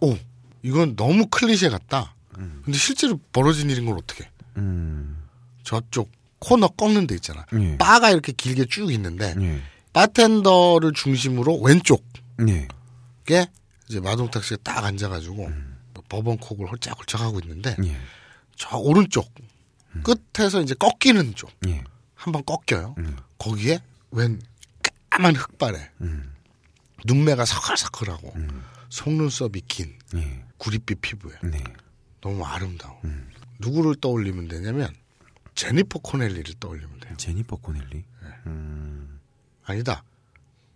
[0.00, 0.16] 오,
[0.62, 2.14] 이건 너무 클리셰 같다.
[2.64, 4.30] 근데 실제로 벌어진 일인 걸 어떻게?
[4.56, 5.24] 음.
[5.64, 7.44] 저쪽 코너 꺾는 데 있잖아.
[7.54, 7.76] 예.
[7.76, 9.60] 바가 이렇게 길게 쭉 있는데, 예.
[9.92, 12.00] 바텐더를 중심으로 왼쪽에
[12.48, 13.48] 예.
[13.88, 15.50] 이제 마동탁 씨가 딱 앉아가지고
[16.08, 17.96] 버번콕을 홀짝홀짝 하고 있는데, 예.
[18.54, 19.28] 저 오른쪽
[20.02, 21.82] 끝에서 이제 꺾이는 쪽 예.
[22.14, 22.94] 한번 꺾여요.
[22.98, 23.16] 음.
[23.38, 23.80] 거기에
[24.10, 24.40] 웬
[25.10, 26.32] 까만 흑발에 음.
[27.04, 28.64] 눈매가 서글서글하고 음.
[28.88, 30.44] 속눈썹이 긴 예.
[30.58, 31.62] 구릿빛 피부에 네.
[32.20, 33.00] 너무 아름다워.
[33.04, 33.30] 음.
[33.60, 34.92] 누구를 떠올리면 되냐면
[35.54, 37.14] 제니퍼 코넬리를 떠올리면 돼요.
[37.16, 37.96] 제니퍼 코넬리.
[37.96, 38.28] 네.
[38.46, 39.20] 음.
[39.64, 40.02] 아니다.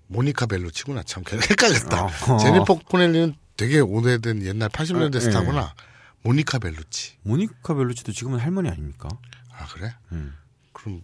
[0.08, 1.02] 모니카 벨루치구나.
[1.04, 2.04] 참 헷갈렸다.
[2.04, 2.38] 어허.
[2.38, 5.20] 제니퍼 코넬리는 되게 오래된 옛날 80년대 아, 예.
[5.20, 5.74] 스타구나.
[6.22, 7.16] 모니카 벨루치.
[7.22, 9.08] 모니카 벨루치도 지금은 할머니 아닙니까?
[9.50, 9.94] 아 그래?
[10.12, 10.34] 음.
[10.72, 11.02] 그럼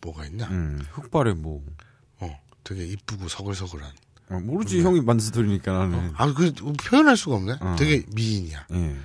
[0.00, 0.46] 뭐가 있냐?
[0.48, 0.80] 음.
[0.92, 1.64] 흑발에 뭐.
[2.20, 3.90] 어, 되게 이쁘고 서글서글한.
[4.30, 6.12] 어, 모르지 형이 만들어서 들으니까 나는.
[6.16, 7.56] 아, 그 표현할 수가 없네.
[7.60, 7.76] 어.
[7.78, 8.66] 되게 미인이야.
[8.72, 8.96] 예.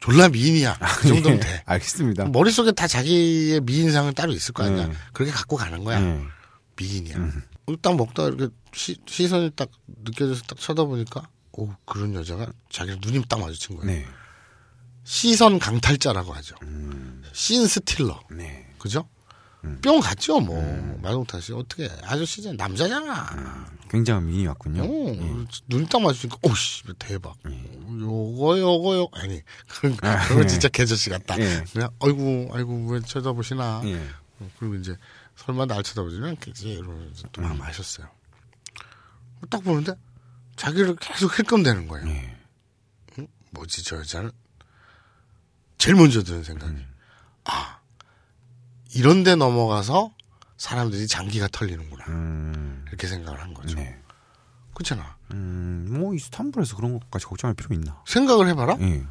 [0.00, 0.78] 졸라 미인이야.
[1.00, 1.42] 그 정도면 예.
[1.42, 1.62] 돼.
[1.64, 2.26] 알겠습니다.
[2.26, 4.88] 머릿속에 다 자기의 미인상은 따로 있을 거 아니야.
[4.88, 4.94] 네.
[5.12, 6.00] 그렇게 갖고 가는 거야.
[6.02, 6.22] 예.
[6.76, 7.16] 미인이야.
[7.16, 7.42] 음.
[7.82, 9.70] 딱 먹다가 이렇게 시, 시선이 딱
[10.04, 13.86] 느껴져서 딱 쳐다보니까, 오, 그런 여자가 자기랑 눈이 딱 마주친 거야.
[13.86, 14.06] 네.
[15.08, 16.54] 시선 강탈자라고 하죠.
[16.64, 17.22] 음.
[17.32, 18.20] 씬 스틸러.
[18.30, 18.70] 네.
[18.78, 19.08] 그죠?
[19.64, 19.80] 음.
[19.82, 20.62] 뿅 갔죠, 뭐.
[21.02, 21.54] 마동탁 씨.
[21.54, 22.56] 어떻게, 아저씨잖아.
[22.58, 23.66] 남자잖아.
[23.88, 24.82] 굉장한 미인이 왔군요.
[24.82, 25.46] 오, 예.
[25.68, 27.36] 눈이 딱 마주치니까, 오씨, 대박.
[27.48, 27.52] 예.
[28.00, 30.46] 요거, 요거, 요 아니, 그건, 아, 예.
[30.46, 31.40] 진짜 개저씨 같다.
[31.40, 31.64] 예.
[31.72, 33.80] 그냥, 아이고, 아이고, 왜 쳐다보시나.
[33.86, 33.96] 예.
[34.40, 34.94] 어, 그리고 이제,
[35.36, 36.68] 설마 날 쳐다보지는 않겠지.
[36.68, 37.58] 이러면서 또막 음.
[37.58, 38.06] 마셨어요.
[39.48, 39.94] 딱 보는데,
[40.56, 42.06] 자기를 계속 힐끔대는 거예요.
[42.08, 42.36] 예.
[43.52, 44.30] 뭐지, 저 여자는?
[45.78, 46.86] 제일 먼저 드는 생각이, 음.
[47.44, 47.78] 아,
[48.94, 50.12] 이런 데 넘어가서
[50.56, 52.04] 사람들이 장기가 털리는구나.
[52.08, 52.84] 음.
[52.88, 53.76] 이렇게 생각을 한 거죠.
[53.76, 53.96] 네.
[54.74, 55.16] 그렇잖아.
[55.32, 58.02] 음, 뭐 이스탄불에서 그런 것까지 걱정할 필요 있나?
[58.06, 58.76] 생각을 해봐라.
[58.80, 59.04] 예.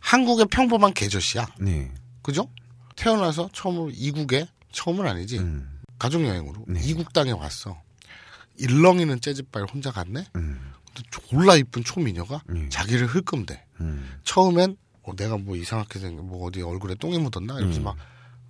[0.00, 1.46] 한국의 평범한 개저씨야.
[1.60, 1.92] 네.
[2.22, 2.48] 그죠?
[2.96, 5.38] 태어나서 처음으로 이국에, 처음은 아니지.
[5.38, 5.80] 음.
[5.98, 6.64] 가족 여행으로.
[6.68, 6.80] 네.
[6.84, 7.80] 이국 땅에 왔어.
[8.56, 10.26] 일렁이는 재즈바를 혼자 갔네?
[10.36, 10.72] 음.
[10.86, 12.68] 근데 졸라 이쁜 초미녀가 네.
[12.68, 13.64] 자기를 흘끔대.
[13.80, 14.18] 음.
[14.24, 17.84] 처음엔 어, 내가 뭐 이상하게 생겨 뭐 어디 얼굴에 똥이 묻었나 이러면서 음.
[17.84, 17.96] 막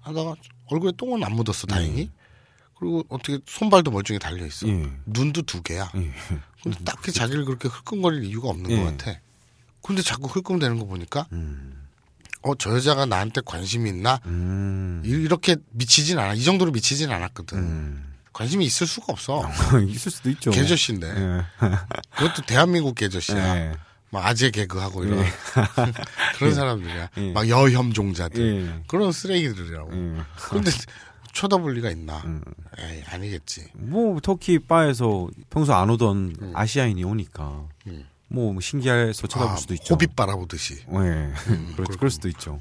[0.01, 0.35] 하다가
[0.67, 2.11] 얼굴에 똥은 안 묻었어 다행히.
[2.79, 4.69] 그리고 어떻게 손발도 멀쩡히 달려 있어.
[4.69, 4.91] 예.
[5.07, 5.91] 눈도 두 개야.
[5.97, 6.11] 예.
[6.63, 8.77] 근데 딱히 자기를 그렇게 흘끔거릴 이유가 없는 예.
[8.77, 9.19] 것 같아.
[9.83, 11.87] 근데 자꾸 흘끔대는 거 보니까 음.
[12.43, 15.03] 어저 여자가 나한테 관심이 있나 음.
[15.05, 16.35] 이- 이렇게 미치진 않아.
[16.35, 17.59] 이 정도로 미치진 않았거든.
[17.59, 18.15] 음.
[18.33, 19.49] 관심이 있을 수가 없어.
[19.89, 20.51] 있을 수도 있죠.
[20.51, 21.43] 개저씨인데 예.
[22.17, 23.77] 그것도 대한민국 개저씨야.
[24.15, 24.19] 예.
[24.21, 25.25] 막 아재 개그하고 이런
[26.39, 27.11] 그런 사람들이야.
[27.19, 27.33] 예.
[27.33, 28.83] 막 여혐종자들 예.
[28.87, 29.93] 그런 쓰레기들이라고.
[29.93, 30.23] 예.
[30.51, 30.71] 근데
[31.33, 32.19] 쳐다볼 리가 있나?
[32.25, 32.41] 음.
[32.79, 33.67] 에이 아니겠지.
[33.75, 36.53] 뭐 터키 바에서 평소 안 오던 음.
[36.55, 38.07] 아시아인이 오니까 음.
[38.29, 39.95] 뭐 신기해서 쳐다볼 아, 수도 있죠.
[39.95, 40.75] 호빗 바라보듯이.
[40.75, 41.33] 예.
[41.77, 42.59] 그럴, 그럴 수도 있죠.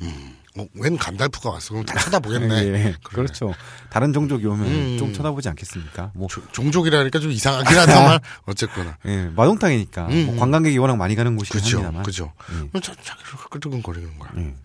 [0.56, 1.70] 어, 웬 간달프가 왔어?
[1.74, 2.56] 그럼 다 쳐다보겠네.
[2.68, 2.96] 예.
[3.04, 3.54] 그렇죠.
[3.90, 4.98] 다른 종족이 오면 음.
[5.00, 6.12] 좀 쳐다보지 않겠습니까?
[6.14, 8.98] 뭐 조- 종족이라니까 좀 이상하긴 하다만 어쨌거나.
[9.06, 10.40] 예, 마동탕이니까 음, 뭐 음.
[10.40, 12.04] 관광객이 워낙 많이 가는 곳이긴 그죠, 합니다만.
[12.04, 12.34] 그죠.
[12.52, 12.68] 예.
[12.68, 14.32] 그럼 자, 자기를 끄덕거리는 거야.
[14.38, 14.56] 예.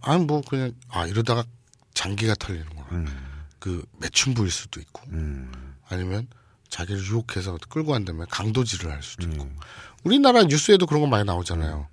[0.00, 1.44] 아니 뭐 그냥 아 이러다가
[1.92, 2.86] 장기가 털리는 거야.
[2.92, 3.06] 음.
[3.58, 5.50] 그 매춘부일 수도 있고 음.
[5.90, 6.26] 아니면
[6.68, 9.44] 자기를 유혹해서 끌고 간 다음에 강도질을 할 수도 있고.
[9.44, 9.56] 음.
[10.04, 11.88] 우리나라 뉴스에도 그런 거 많이 나오잖아요.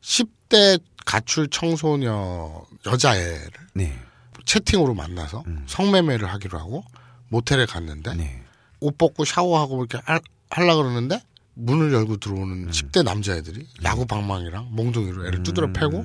[0.00, 3.98] 10대 가출 청소녀 여자애를 네.
[4.44, 6.84] 채팅으로 만나서 성매매를 하기로 하고
[7.28, 8.42] 모텔에 갔는데 네.
[8.80, 11.20] 옷 벗고 샤워하고 이렇게 할, 하려 그러는데
[11.54, 16.04] 문을 열고 들어오는 10대 남자애들이 야구 방망이랑 몽둥이로 애를 두드려 패고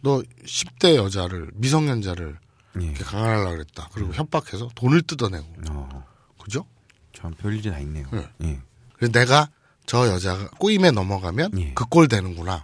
[0.00, 2.38] 너 10대 여자를 미성년자를
[2.80, 2.84] 예.
[2.84, 3.88] 이렇게 강간하려고 그랬다.
[3.92, 5.46] 그리고 협박해서 돈을 뜯어내고.
[5.70, 6.04] 어,
[6.42, 6.66] 그죠?
[7.14, 8.06] 참 별일이 다 있네요.
[8.12, 8.28] 네.
[8.42, 8.60] 예.
[8.96, 9.48] 그래서 내가
[9.86, 11.74] 저 여자가 꼬임에 넘어가면 예.
[11.74, 12.62] 그꼴 되는구나.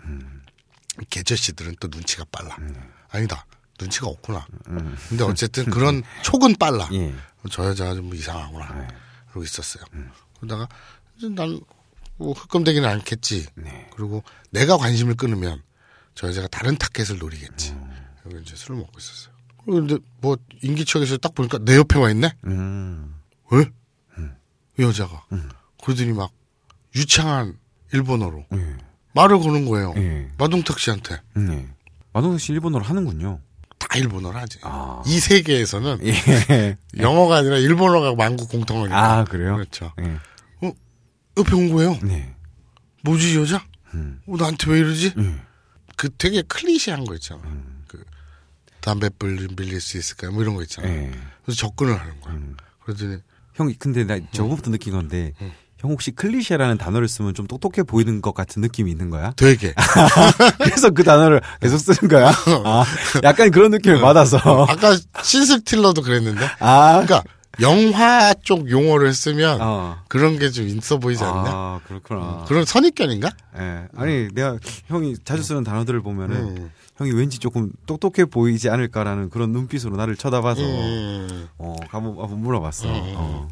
[1.08, 2.56] 개저씨들은 또 눈치가 빨라.
[3.10, 3.46] 아니다.
[3.80, 4.46] 눈치가 없구나.
[5.08, 6.88] 근데 어쨌든 그런 촉은 빨라.
[6.92, 7.14] 예.
[7.50, 8.88] 저 여자가 좀 이상하구나.
[9.30, 9.84] 그러고 있었어요.
[10.38, 10.68] 그러다가
[11.16, 13.46] 이제 난뭐 흑검되기는 않겠지.
[13.54, 13.88] 네.
[13.94, 15.62] 그리고 내가 관심을 끊으면
[16.14, 17.74] 저 여자가 다른 타켓을 노리겠지.
[18.22, 19.34] 그리고 이제 술을 먹고 있었어요.
[19.64, 22.32] 그런데 뭐 인기척에서 딱 보니까 내 옆에 와 있네.
[22.44, 23.14] 음.
[23.50, 23.70] 왜?
[24.80, 25.24] 이 여자가.
[25.82, 26.32] 그러더니 막
[26.94, 27.56] 유창한
[27.92, 28.76] 일본어로 예.
[29.14, 29.94] 말을 거는 거예요.
[29.96, 30.30] 예.
[30.38, 31.20] 마동탁 씨한테.
[31.34, 31.68] 네.
[32.12, 33.40] 마동석 씨 일본어를 하는군요.
[33.78, 34.58] 다 일본어를 하지.
[34.62, 35.02] 아.
[35.06, 36.76] 이 세계에서는 예.
[36.98, 39.18] 영어가 아니라 일본어가 만국 공통어니까.
[39.18, 39.54] 아, 그래요?
[39.54, 39.92] 그렇죠.
[40.00, 40.18] 예.
[41.36, 41.98] 옆에 온 거예요.
[42.02, 42.34] 네.
[43.02, 43.64] 뭐지 이 여자?
[43.94, 44.20] 음.
[44.26, 45.14] 어, 나한테 왜 이러지?
[45.18, 45.40] 예.
[45.96, 47.40] 그 되게 클리시한 거 있잖아.
[47.44, 47.84] 음.
[47.86, 48.04] 그
[48.80, 50.32] 담배 빌, 빌릴 수 있을까요?
[50.32, 50.88] 뭐 이런 거 있잖아.
[50.88, 51.10] 예.
[51.44, 52.34] 그래서 접근을 하는 거야.
[52.34, 52.56] 음.
[52.84, 53.18] 그러더니
[53.60, 55.32] 형, 근데 나 저거부터 느낀 건데,
[55.78, 59.32] 형 혹시 클리셰라는 단어를 쓰면 좀 똑똑해 보이는 것 같은 느낌이 있는 거야?
[59.36, 59.72] 되게
[60.62, 62.30] 그래서 그 단어를 계속 쓰는 거야?
[62.64, 62.84] 아,
[63.22, 64.38] 약간 그런 느낌을 받아서.
[64.68, 66.44] 아까 신스틸러도 그랬는데.
[66.58, 67.22] 아, 그러니까
[67.60, 69.98] 영화 쪽 용어를 쓰면 어.
[70.08, 71.50] 그런 게 좀 있어 보이지 않냐?
[71.50, 72.44] 아, 그렇구나.
[72.46, 73.30] 그런 선입견인가?
[73.58, 73.84] 예.
[73.96, 76.70] 아니, 내가 형이 자주 쓰는 단어들을 보면은, 음.
[77.00, 81.48] 형이 왠지 조금 똑똑해 보이지 않을까라는 그런 눈빛으로 나를 쳐다봐서, 음.
[81.56, 82.88] 어, 한번, 한번 물어봤어.
[82.90, 83.48] 어.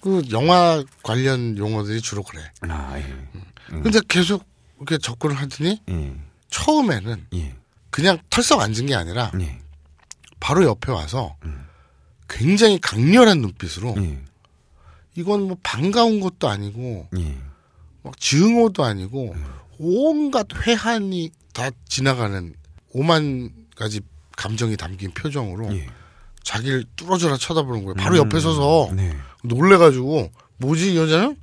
[0.00, 2.40] 그 영화 관련 용어들이 주로 그래.
[2.60, 3.02] 아, 예.
[3.68, 4.44] 근데 계속
[4.76, 6.16] 이렇게 접근을 하더니 예.
[6.48, 7.56] 처음에는 예.
[7.90, 9.58] 그냥 털썩 앉은 게 아니라 예.
[10.40, 11.36] 바로 옆에 와서
[12.28, 14.18] 굉장히 강렬한 눈빛으로 예.
[15.14, 17.38] 이건 뭐 반가운 것도 아니고 예.
[18.02, 19.36] 막 증오도 아니고
[19.78, 22.54] 온갖 회한이 다 지나가는
[22.92, 24.00] 오만 가지
[24.36, 25.86] 감정이 담긴 표정으로 예.
[26.42, 27.94] 자기를 뚫어져라 쳐다보는 거예요.
[27.94, 29.16] 바로 옆에 서서 네.
[29.44, 31.36] 놀래가지고 뭐지 이 여자는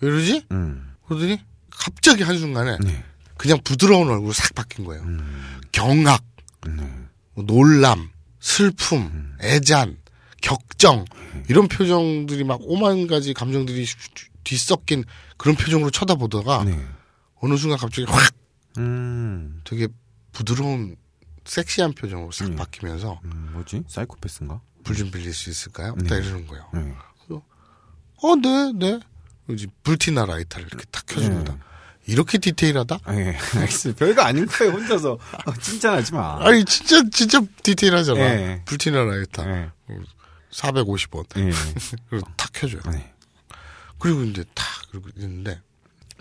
[0.00, 0.46] 왜 이러지?
[0.52, 0.94] 음.
[1.06, 3.04] 그러더니 갑자기 한 순간에 네.
[3.36, 5.02] 그냥 부드러운 얼굴로 싹 바뀐 거예요.
[5.02, 5.60] 음.
[5.72, 6.22] 경악,
[6.66, 6.82] 네.
[7.34, 8.10] 뭐 놀람,
[8.40, 9.98] 슬픔, 애잔,
[10.42, 11.04] 격정
[11.48, 13.86] 이런 표정들이 막 오만 가지 감정들이
[14.44, 15.04] 뒤섞인
[15.36, 16.78] 그런 표정으로 쳐다보다가 네.
[17.40, 18.34] 어느 순간 갑자기 확
[18.78, 19.60] 음.
[19.64, 19.88] 되게
[20.38, 20.94] 부드러운
[21.44, 22.54] 섹시한 표정으로 싹 음.
[22.56, 23.82] 바뀌면서 음, 뭐지?
[23.88, 24.60] 사이코패스인가?
[24.84, 25.96] 불 좀 빌릴 수 있을까요?
[25.98, 26.08] 네.
[26.08, 26.68] 딱 이러는 거예요.
[26.74, 26.94] 네.
[28.20, 29.00] 어, 네, 네.
[29.48, 31.52] 이제 불티나 라이터를 이렇게 탁 켜줍니다.
[31.54, 31.58] 네.
[32.06, 32.98] 이렇게 디테일하다?
[33.10, 33.36] 예.
[33.56, 33.94] 알겠어요.
[33.94, 35.12] 별거 아닌 거예요, 혼자서.
[35.12, 36.38] 어, 칭찬하지 마.
[36.44, 38.20] 아니 진짜 진짜 디테일하잖아.
[38.20, 38.62] 예.
[38.64, 39.70] 불티나 라이터 예.
[40.50, 41.26] 450원.
[41.38, 41.50] 예.
[42.10, 42.80] 그리고 탁 켜줘요.
[42.90, 43.12] 네.
[43.98, 45.60] 그리고 이제 탁 그러고 있는데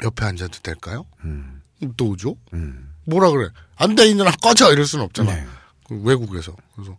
[0.03, 1.05] 옆에 앉아도 될까요?
[1.23, 1.61] 음.
[1.95, 2.35] 또 오죠?
[2.53, 2.93] 음.
[3.05, 3.49] 뭐라 그래?
[3.75, 5.33] 안 돼 있는 꺼져 이럴 수는 없잖아.
[5.33, 5.45] 네.
[5.87, 6.97] 그 외국에서 그래서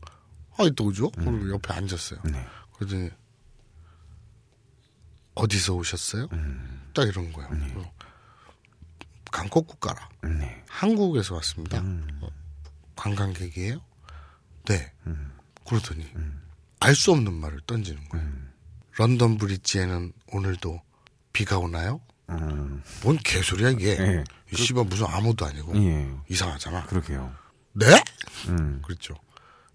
[0.57, 1.11] 아또 오죠?
[1.11, 2.21] 그리고 옆에 앉았어요.
[2.25, 2.47] 네.
[2.77, 3.11] 그러더니
[5.35, 6.29] 어디서 오셨어요?
[6.95, 7.49] 딱 이런 거예요.
[7.51, 7.93] 그래서
[9.31, 10.09] 강kok국 가라.
[10.23, 10.63] 네.
[10.69, 11.81] 한국에서 왔습니다.
[11.83, 12.29] 어,
[12.97, 13.81] 관광객이에요?
[14.67, 14.93] 네.
[15.67, 16.07] 그러더니
[16.81, 18.27] 알 수 없는 말을 던지는 거예요.
[18.97, 20.81] 런던 브릿지에는 오늘도
[21.33, 22.01] 비가 오나요?
[22.31, 22.83] 음.
[23.03, 23.97] 뭔 개소리야 이게?
[23.99, 24.25] 예.
[24.53, 26.09] 이 씨발 무슨 아무도 아니고 예.
[26.29, 26.85] 이상하잖아.
[26.87, 27.33] 그러게요.
[27.73, 28.03] 네?
[28.49, 28.83] 음.
[28.85, 29.15] 그렇죠.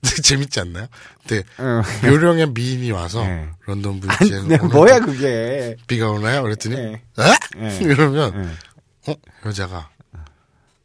[0.24, 0.88] 재밌지 않나요?
[1.26, 1.82] 근데 어.
[2.06, 3.50] 요령의 미인이 와서 네.
[3.66, 5.78] 런던 브릿지에 네, 뭐야 그게?
[5.88, 6.44] 비가 오나요?
[6.44, 7.02] 그랬더니 네.
[7.20, 7.34] 에?
[7.56, 7.78] 네.
[7.84, 9.12] 이러면 네.
[9.12, 9.90] 어 여자가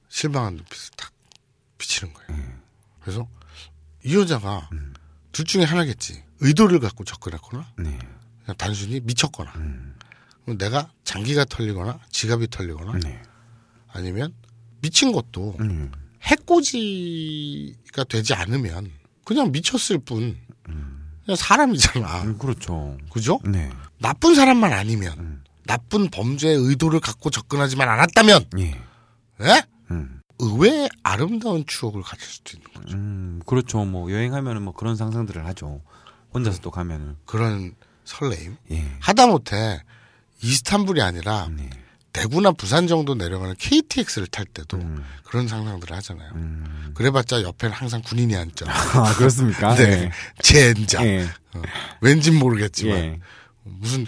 [0.08, 1.10] 실망한 눈빛을 탁
[1.78, 2.42] 비치는 거예요.
[3.00, 3.28] 그래서
[4.04, 4.70] 이 여자가
[5.32, 6.22] 둘 중에 하나겠지.
[6.40, 7.98] 의도를 갖고 접근했거나 네.
[8.44, 9.87] 그냥 단순히 미쳤거나 그럼
[10.56, 13.20] 내가 장기가 털리거나 지갑이 털리거나 네.
[13.88, 14.32] 아니면
[14.80, 15.92] 미친 것도 음.
[16.22, 18.90] 해코지가 되지 않으면
[19.24, 20.38] 그냥 미쳤을 뿐
[21.28, 22.22] 그냥 사람이잖아.
[22.22, 22.96] 음, 그렇죠.
[23.12, 23.38] 그죠?
[23.44, 23.68] 네.
[23.98, 28.80] 나쁜 사람만 아니면 나쁜 범죄의 의도를 갖고 접근하지만 않았다면 예.
[29.42, 29.62] 예?
[29.90, 30.22] 음.
[30.38, 32.96] 의외의 아름다운 추억을 가질 수도 있는 거죠.
[32.96, 33.84] 음, 그렇죠.
[33.84, 35.82] 뭐 여행하면은 뭐 그런 상상들을 하죠.
[36.32, 37.16] 혼자서 또 가면은.
[37.26, 38.56] 그런 설레임.
[38.70, 38.96] 예.
[39.00, 39.82] 하다못해
[40.42, 41.68] 이스탄불이 아니라 네.
[42.12, 45.04] 대구나 부산 정도 내려가는 KTX를 탈 때도 음.
[45.24, 46.32] 그런 상상들을 하잖아요.
[46.34, 46.90] 음.
[46.94, 48.66] 그래봤자 옆에는 항상 군인이 앉아.
[48.68, 49.74] 아, 그렇습니까?
[49.74, 50.10] 네.
[50.42, 51.04] 젠장.
[51.06, 51.28] 예.
[51.54, 51.62] 어,
[52.00, 53.20] 왠진 모르겠지만 예.
[53.64, 54.06] 무슨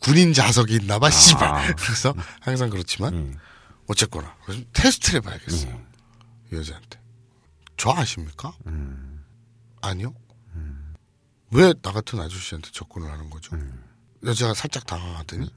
[0.00, 1.44] 군인 자석이 있나 봐, 씨발.
[1.48, 1.74] 아.
[1.76, 3.38] 그래서 항상 그렇지만 예.
[3.86, 4.34] 어쨌거나
[4.72, 5.70] 테스트를 해봐야겠어요.
[5.70, 6.56] 예.
[6.56, 6.98] 이 여자한테.
[7.76, 8.52] 저 아십니까?
[8.66, 9.22] 음.
[9.82, 10.14] 아니요.
[11.50, 13.54] 왜 나 같은 아저씨한테 접근을 하는 거죠?
[13.54, 13.84] 음.
[14.24, 15.48] 여자가 살짝 당황하더니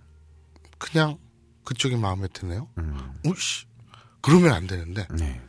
[0.77, 1.17] 그냥
[1.63, 2.67] 그쪽이 마음에 드네요.
[2.77, 3.13] 음.
[3.25, 3.65] 우씨
[4.21, 5.41] 그러면 안 되는데 네.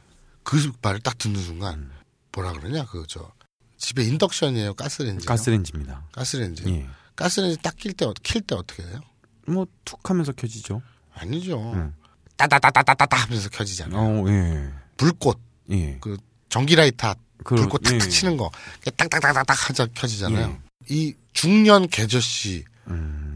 [0.42, 1.90] 그 말을 딱 듣는 순간
[2.32, 3.32] 뭐라 그러냐 그 저
[3.78, 6.08] 집에 인덕션이에요 가스레인지 가스레인지입니다.
[6.12, 6.88] 가스레인지 예.
[7.16, 9.00] 가스레인지 딱 킬 때 킬 때 어떻게 돼요?
[9.46, 10.82] 뭐 툭 하면서 켜지죠.
[11.14, 11.72] 아니죠.
[11.72, 11.94] 음.
[12.36, 14.00] 따다다다다다다 하면서 켜지잖아요.
[14.00, 14.72] 어, 예.
[14.96, 15.98] 불꽃 예.
[16.00, 16.16] 그
[16.48, 17.14] 전기 라이터
[17.44, 18.08] 그, 불꽃 탁탁 예.
[18.08, 18.50] 치는 거
[18.96, 20.48] 딱딱딱딱딱 하자 켜지잖아요.
[20.48, 20.94] 예.
[20.94, 23.27] 이 중년 개저씨 음.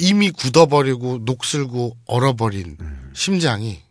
[0.00, 3.10] 이미 굳어버리고 녹슬고 얼어버린 음.
[3.14, 3.82] 심장이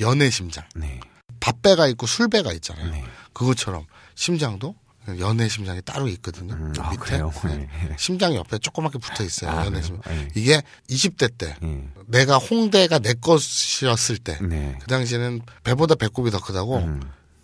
[0.00, 0.64] 연애 심장.
[0.74, 1.00] 네.
[1.40, 2.90] 밥배가 있고 술배가 있잖아요.
[2.90, 3.04] 네.
[3.32, 4.74] 그것처럼 심장도
[5.20, 6.54] 연애 심장이 따로 있거든요.
[6.54, 7.18] 음, 그 아, 밑에?
[7.48, 7.68] 네.
[7.90, 7.96] 예.
[7.96, 9.50] 심장 옆에 조그맣게 붙어 있어요.
[9.50, 9.80] 아, 연애?
[9.80, 10.02] 심장.
[10.14, 10.28] 예.
[10.34, 11.88] 이게 20대 때 예.
[12.06, 14.78] 내가 홍대가 내 것이었을 때그 네.
[14.88, 17.00] 당시에는 배보다 배꼽이 더 크다고 음.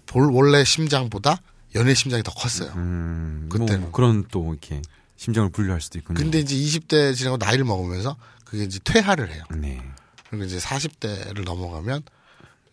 [0.07, 1.39] 볼 원래 심장보다
[1.75, 2.71] 연애 심장이 더 컸어요.
[2.77, 3.81] 음, 그때는.
[3.83, 4.83] 뭐 그런 또 이렇게
[5.17, 6.19] 심정을 분류할 수도 있군요.
[6.19, 9.43] 근데 이제 20대 지나고 나이를 먹으면서 그게 이제 퇴화를 해요.
[9.51, 9.81] 네.
[10.29, 12.03] 그리고 이제 40대를 넘어가면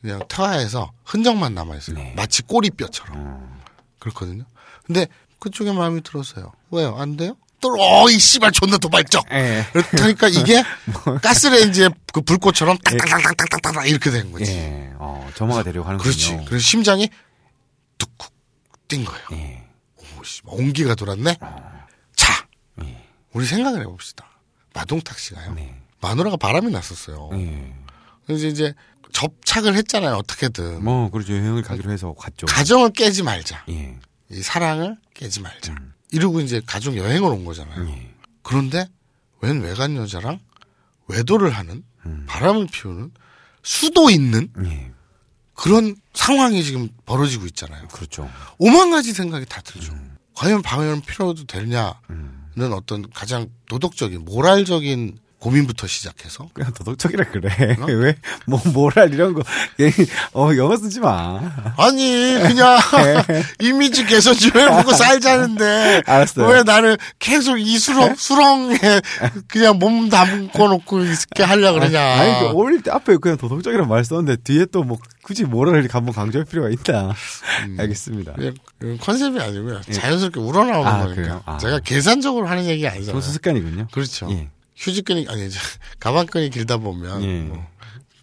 [0.01, 1.95] 그냥 퇴화해서 흔적만 남아 있어요.
[1.97, 2.13] 네.
[2.15, 3.62] 마치 꼬리뼈처럼 어.
[3.99, 4.43] 그렇거든요.
[4.86, 5.08] 근데
[5.39, 6.51] 그쪽에 마음이 들었어요.
[6.71, 6.95] 왜요?
[6.97, 7.36] 안 돼요?
[7.62, 9.23] 또 어 이 씨발 존나 도발적.
[9.34, 9.63] 예.
[9.91, 10.63] 그러니까 이게
[11.21, 14.51] 가스레인지의 그 불꽃처럼 딱딱딱딱딱딱 이렇게 된 거지.
[14.51, 14.91] 예.
[14.95, 16.04] 어, 점화가 되려고 하는군요.
[16.04, 16.38] 그렇지.
[16.47, 17.08] 그래서 심장이
[17.99, 18.32] 뚝뚝
[18.88, 19.27] 뛴 거예요.
[19.34, 19.63] 예.
[20.19, 21.36] 오, 씨, 온기가 돌았네.
[21.36, 21.81] 자, 예.
[23.34, 24.30] 우리 생각을 해봅시다.
[24.74, 25.54] 마동탁 씨가요.
[25.54, 25.82] 네.
[26.02, 27.30] 마누라가 바람이 났었어요.
[27.34, 27.74] 예.
[28.26, 28.74] 그래서 이제
[29.12, 30.15] 접착을 했잖아요.
[30.15, 31.34] 어떻게든 뭐 그렇죠.
[31.34, 32.46] 여행을 가기로 해서 갔죠.
[32.48, 33.65] 가정을 깨지 말자.
[33.70, 33.98] 예.
[34.30, 35.74] 이 사랑을 깨지 말자.
[35.74, 35.94] 음.
[36.12, 37.88] 이러고 이제 가족 여행을 온 거잖아요.
[37.89, 38.13] 예.
[38.41, 38.88] 그런데
[39.41, 40.39] 웬 외간 여자랑
[41.08, 42.26] 외도를 하는 음.
[42.28, 43.12] 바람을 피우는
[43.63, 44.91] 수도 있는 예.
[45.54, 47.88] 그런 상황이 지금 벌어지고 있잖아요.
[47.89, 48.30] 그렇죠.
[48.58, 49.94] 오만 가지 생각이 다 들죠.
[49.94, 50.17] 음.
[50.34, 52.40] 과연 방해는 필요도 되냐는 음.
[52.74, 57.75] 어떤 가장 도덕적인 모랄적인 고민부터 시작해서 그냥 도덕적이라 그래.
[57.80, 57.86] 어?
[57.89, 59.41] 왜, 뭐, 모랄 이런 거,
[59.75, 59.91] 괜히,
[60.34, 61.41] 어, 영어 쓰지 마.
[61.77, 62.77] 아니 그냥
[63.60, 66.47] 이미지 개선 좀 해보고 살자는데 알았어요.
[66.47, 68.77] 왜 나를 계속 이 수렁 수렁에
[69.47, 74.06] 그냥 몸 담고 놓고 있게 하려 그러냐 아니, 그 어울릴 때 앞에 그냥 도덕적이라는 말
[74.06, 77.15] 썼는데, 뒤에 또 뭐, 굳이 모랄을 한번 강조할 필요가 있다.
[77.80, 78.34] 알겠습니다.
[78.34, 81.41] 그냥 그건 컨셉이 아니고요 자연스럽게 우러나오는 아, 거니까?
[81.45, 81.58] 아.
[81.58, 83.88] 제가 계산적으로 하는 얘기 아니잖아요 습관이군요.
[83.91, 84.49] 그렇죠 예.
[84.82, 85.48] 휴지끈이 아니
[86.00, 87.41] 가방끈이 길다 보면 예.
[87.41, 87.65] 뭐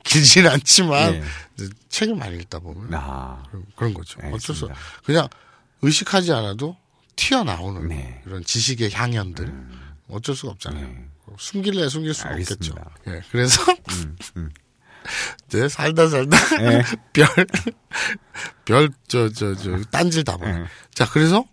[0.05, 1.23] 길지는 않지만 예.
[1.89, 4.19] 책을 많이 읽다 보면 아, 그런- 그런 거죠.
[4.23, 4.37] 알겠습니다.
[4.37, 4.69] 어쩔 수
[5.05, 5.29] 그냥
[5.83, 6.77] 의식하지 않아도
[7.17, 8.23] 튀어나오는 네.
[8.27, 9.53] 이런 지식의 향연들
[10.09, 10.89] 어쩔 수가 없잖아요.
[11.39, 12.75] 숨길래 숨길 수가 없겠죠.
[12.77, 12.91] 알겠습니다.
[13.09, 14.51] 예, 그래서 음, 음.
[15.49, 16.83] 이제 살다 살다 예.
[18.65, 20.51] 별별 저 저 저 딴질 다 보네.
[20.61, 20.65] 예.
[20.95, 21.45] 자 그래서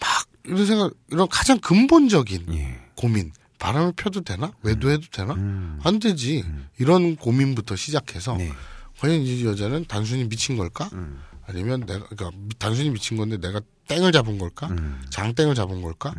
[0.00, 2.80] 막 이런 생각 이런 가장 근본적인 예.
[2.96, 5.78] 고민 바람을 펴도 되나 외도해도 되나 음.
[5.84, 6.44] 안 되지
[6.78, 8.50] 이런 고민부터 시작해서 네.
[8.98, 10.88] 과연 이 여자는 단순히 미친 걸까?
[10.94, 11.20] 음.
[11.46, 14.66] 아니면 내가 그러니까 미- 단순히 미친 건데 내가 땡을 잡은 걸까?
[14.68, 15.02] 음.
[15.10, 16.14] 장땡을 잡은 걸까?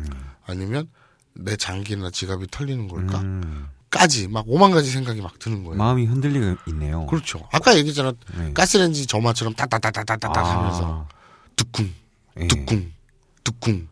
[0.46, 0.88] 아니면
[1.34, 3.20] 내 장기나 지갑이 털리는 걸까?
[3.20, 3.68] 음.
[3.90, 5.76] 까지 막 오만 가지 생각이 막 드는 거예요.
[5.76, 7.06] 마음이 흔들리고 있네요.
[7.06, 7.46] 그렇죠.
[7.52, 8.12] 아까 얘기했잖아.
[8.38, 8.52] 네.
[8.54, 10.58] 가스레인지 점화처럼 따따따따따따 아.
[10.58, 11.08] 하면서
[11.56, 11.92] 뚜쿵
[12.40, 12.46] 예.
[12.48, 12.92] 뚜쿵
[13.44, 13.88] 뚜쿵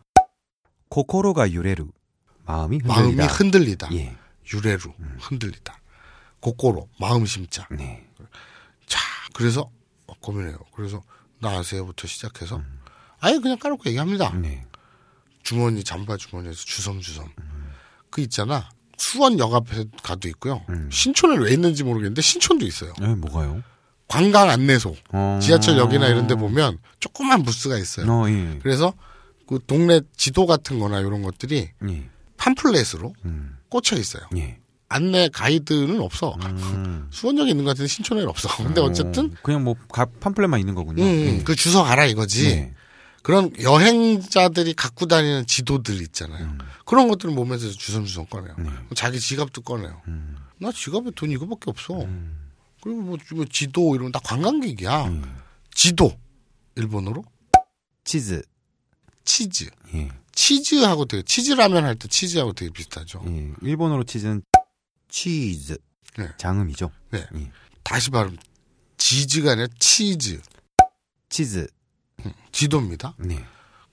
[0.89, 1.87] 코코로가 유레루.
[2.51, 2.93] 마음이 흔들리다.
[2.93, 3.89] 마음이 흔들리다.
[3.93, 4.15] 예.
[4.53, 5.79] 유래로 흔들리다.
[6.39, 7.67] 고꼬로 마음 심자.
[7.71, 8.05] 네.
[8.87, 8.99] 자,
[9.33, 9.69] 그래서
[10.19, 10.57] 고민해요.
[10.75, 11.01] 그래서
[11.39, 12.61] 나 아세요부터 시작해서
[13.19, 14.33] 아예 그냥 까놓고 얘기합니다.
[14.35, 14.65] 네.
[15.43, 17.29] 주머니 잠바 주머니에서 주섬주섬.
[18.09, 18.69] 그 있잖아.
[18.97, 20.63] 수원 역 앞에 가도 있고요.
[20.69, 20.89] 음.
[20.91, 22.93] 신촌에 왜 있는지 모르겠는데 신촌도 있어요.
[22.99, 23.63] 네, 뭐가요?
[24.07, 24.95] 관광 안내소.
[25.13, 25.39] 어.
[25.41, 28.11] 지하철역이나 이런 데 보면 조그만 부스가 있어요.
[28.11, 28.59] 어, 예.
[28.61, 28.93] 그래서
[29.47, 32.09] 그 동네 지도 같은 거나 이런 것들이 예.
[32.41, 33.57] 팜플렛으로 음.
[33.69, 34.23] 꽂혀 있어요.
[34.35, 34.57] 예.
[34.89, 36.35] 안내 가이드는 없어.
[36.43, 37.07] 음.
[37.13, 38.49] 수원역에 있는 것 같은데 신촌에는 없어.
[38.63, 41.03] 근데 어쨌든 어, 그냥 뭐 가- 팜플렛만 있는 거군요.
[41.03, 41.43] 음, 예.
[41.43, 42.47] 그 주소 가라 이거지.
[42.47, 42.73] 네.
[43.21, 46.57] 그런 여행자들이 갖고 다니는 지도들 있잖아요.
[46.85, 48.55] 그런 것들을 몸에서 주섬주섬 꺼내요.
[48.57, 48.69] 네.
[48.95, 50.01] 자기 지갑도 꺼내요.
[50.07, 50.35] 음.
[50.59, 52.01] 나 지갑에 돈 이거밖에 없어.
[52.01, 52.49] 음.
[52.81, 55.05] 그리고 뭐, 뭐 지도 이런 거다 관광객이야.
[55.05, 55.37] 음.
[55.71, 56.11] 지도
[56.75, 57.23] 일본어로
[58.03, 58.41] 치즈.
[59.23, 59.69] 치즈.
[59.93, 60.09] 예.
[60.33, 63.23] 치즈하고 되게 치즈라면 할 때 치즈하고 되게 비슷하죠.
[63.27, 63.51] 예.
[63.61, 64.43] 일본어로 치즈는
[65.09, 65.77] 치즈.
[66.17, 66.29] 네.
[66.37, 66.91] 장음이죠.
[67.11, 67.25] 네.
[67.35, 67.51] 예.
[67.83, 68.37] 다시 발음.
[68.97, 70.41] 지즈가 아니라 치즈.
[71.29, 71.67] 치즈.
[72.51, 73.15] 지도입니다.
[73.17, 73.43] 네.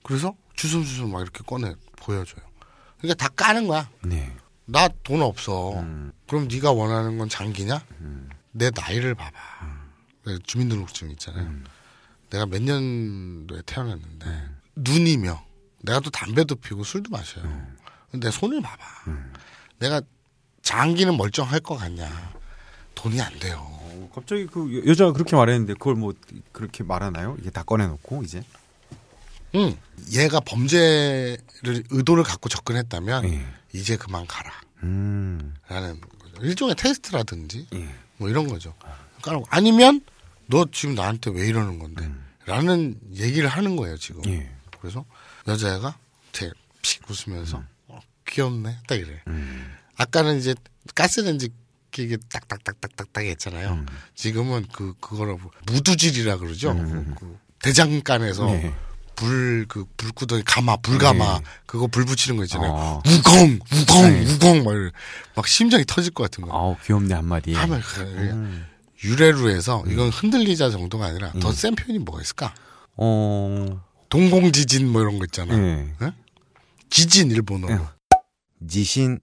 [0.03, 2.41] 그래서 주섬주섬 막 이렇게 꺼내 보여줘요.
[2.99, 3.89] 그러니까 다 까는 거야.
[4.03, 4.35] 네.
[4.65, 5.79] 나 돈 없어.
[5.79, 6.11] 음.
[6.27, 7.83] 그럼 네가 원하는 건 장기냐?
[8.01, 8.29] 음.
[8.51, 9.31] 내 나이를 봐봐.
[10.25, 11.47] 내 주민등록증 있잖아요.
[11.47, 11.65] 음.
[12.29, 15.43] 내가 몇 년도에 태어났는데 눈이며
[15.81, 17.45] 내가 또 담배도 피고 술도 마셔요.
[17.45, 17.77] 음.
[18.19, 18.83] 내 손을 봐봐.
[19.79, 20.01] 내가
[20.61, 22.33] 장기는 멀쩡할 것 같냐?
[22.95, 23.57] 돈이 안 돼요.
[23.61, 26.13] 어, 갑자기 그 여- 여자가 그렇게 말했는데 그걸 뭐
[26.51, 27.37] 그렇게 말하나요?
[27.39, 28.43] 이게 다 꺼내놓고 이제.
[29.55, 29.75] 응.
[30.13, 31.37] 얘가 범죄를
[31.89, 33.45] 의도를 갖고 접근했다면 예.
[33.73, 34.51] 이제 그만 가라.
[34.83, 35.55] 음.
[35.67, 36.45] 라는 거죠.
[36.45, 37.89] 일종의 테스트라든지 예.
[38.17, 38.73] 뭐 이런 거죠.
[39.21, 40.01] 그러니까 아니면
[40.47, 42.09] 너 지금 나한테 왜 이러는 건데?
[42.45, 44.23] 라는 얘기를 하는 거예요, 지금.
[44.25, 44.51] 예.
[44.79, 45.05] 그래서
[45.49, 45.97] 여자애가
[46.31, 48.77] 되게 픽 웃으면서 어, 귀엽네.
[48.87, 49.21] 딱 이래.
[49.27, 49.75] 음.
[49.97, 50.55] 아까는 이제
[50.95, 51.49] 가스렌지
[51.91, 53.71] 기계 딱딱딱딱딱딱 했잖아요.
[53.71, 53.85] 음.
[54.15, 56.73] 지금은 그 그거를 무두질이라 그러죠.
[56.75, 58.73] 그, 그 대장간에서 네.
[59.15, 61.45] 불그 불구덩이 가마 불가마 네.
[61.65, 62.71] 그거 불 붙이는 거 있잖아요.
[62.71, 63.01] 어.
[63.05, 64.33] 우공 우공 네.
[64.33, 64.73] 우공 막.
[65.35, 66.55] 막 심장이 터질 것 같은 거.
[66.55, 67.53] 아우 귀엽네 한 마디.
[67.53, 68.65] 하면 그 음.
[69.03, 72.53] 유래로 해서 이건 흔들리자 정도가 아니라 더 센 표현이 뭐가 있을까?
[72.95, 73.83] 어.
[74.09, 75.57] 동공지진 뭐 이런 거 있잖아.
[75.57, 75.93] 예.
[76.89, 78.67] 지진 일본어로 예.
[78.67, 79.19] 지신.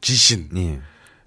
[0.00, 0.80] 지신 예.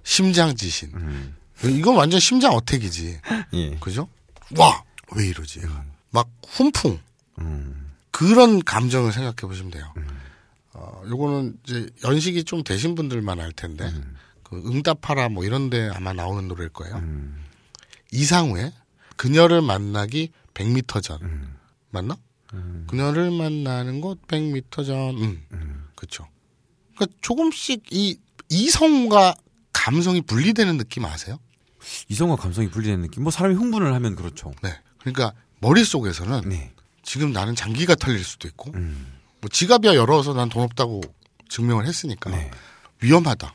[0.04, 0.92] 심장 지신.
[0.94, 1.36] 음.
[1.64, 3.20] 이건 완전 심장 어택이지.
[3.54, 3.76] 예.
[3.78, 4.08] 그죠?
[4.58, 4.84] 와,
[5.16, 5.60] 왜 이러지?
[5.60, 5.84] 얘가.
[6.12, 7.00] 막 훈풍.
[7.40, 7.92] 음.
[8.12, 9.94] 그런 감정을 생각해 보시면 돼요.
[10.74, 13.92] 어, 요거는 이제 연식이 좀 되신 분들만 알 텐데,
[14.44, 16.96] 그 응답하라 뭐 이런데 아마 나오는 노래일 거예요.
[16.98, 17.44] 음.
[18.12, 18.74] 이상우의
[19.16, 21.22] 그녀를 만나기 100m 전.
[21.22, 21.56] 음.
[21.92, 22.18] 맞나?
[22.88, 25.18] 그녀를 만나는 곳 100m 전.
[25.52, 25.88] 음.
[25.96, 26.28] 그쵸.
[26.96, 28.18] 그러니까 조금씩 이
[28.50, 29.36] 이성과
[29.74, 31.38] 감성이 분리되는 느낌 아세요?
[32.10, 33.24] 이성과 감성이 분리되는 느낌.
[33.24, 34.52] 뭐 사람이 흥분을 하면 그렇죠.
[34.64, 34.74] 네.
[35.00, 36.72] 그러니까 머릿속에서는 네.
[37.04, 39.20] 지금 나는 장기가 털릴 수도 있고 음.
[39.42, 41.02] 뭐 지갑이야 열어서 난 돈 없다고
[41.50, 42.52] 증명을 했으니까 네.
[43.02, 43.54] 위험하다.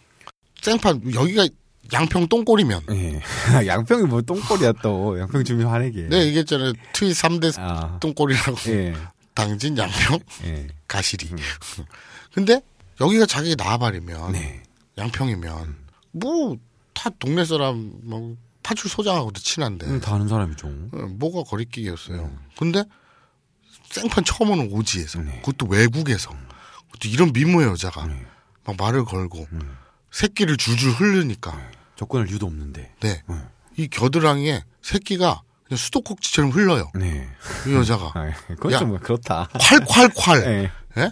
[0.63, 1.47] 생판 여기가
[1.92, 3.20] 양평 똥꼬리면 예.
[3.66, 5.18] 양평이 뭐 똥꼬리야 또.
[5.18, 6.09] 양평 주민 화내게.
[6.09, 6.73] 네 얘기했잖아요.
[6.92, 7.99] 트윗 3대 아.
[8.01, 8.94] 똥꼬리라고 예.
[9.35, 10.66] 당진 양평 예.
[10.88, 11.31] 가시리.
[12.33, 12.61] 근데
[13.01, 14.62] 여기가 자기가 나와버리면 네.
[14.99, 15.77] 양평이면
[16.12, 20.66] 뭐다 동네 사람 뭐 파출 소장하고도 친한데 음, 다 아는 사람이죠.
[20.66, 22.31] 어, 뭐가 거리끼기였어요.
[22.57, 22.85] 근데
[23.90, 25.40] 생판 처음 오는 오지에서 네.
[25.44, 28.25] 그것도 외국에서 그것도 이런 미모의 여자가 네.
[28.64, 29.77] 막 말을 걸고 음.
[30.18, 31.59] 새끼를 줄줄 흐르니까
[31.96, 32.94] 접근할 이유도 없는데.
[33.00, 33.22] 네.
[33.27, 33.37] 네.
[33.77, 36.92] 이 겨드랑이에 새끼가 그냥 수도꼭지처럼 흘러요.
[36.94, 37.29] 네.
[37.66, 38.79] 이 여자가 아, 그건 야.
[38.79, 39.48] 좀 그렇다.
[39.55, 40.70] 콸콸콸 예.
[40.98, 41.11] 예?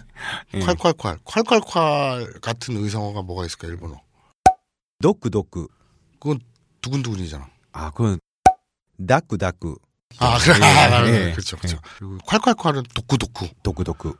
[0.53, 0.59] 예.
[0.59, 3.99] 콸콸콸 콸콸콸 같은 의성어가 뭐가 있을까 일본어
[5.01, 5.67] 도쿠 도쿠.
[6.21, 6.39] 그건
[6.81, 7.45] 두근두근이잖아.
[7.73, 8.19] 아, 그건
[9.05, 9.77] 다쿠 다쿠.
[10.19, 11.31] 아 그래 예, 아, 아, 예.
[11.31, 11.77] 그렇죠 그렇죠.
[11.97, 14.15] 그리고 콸콸콸은 도쿠 도쿠 도쿠 도쿠.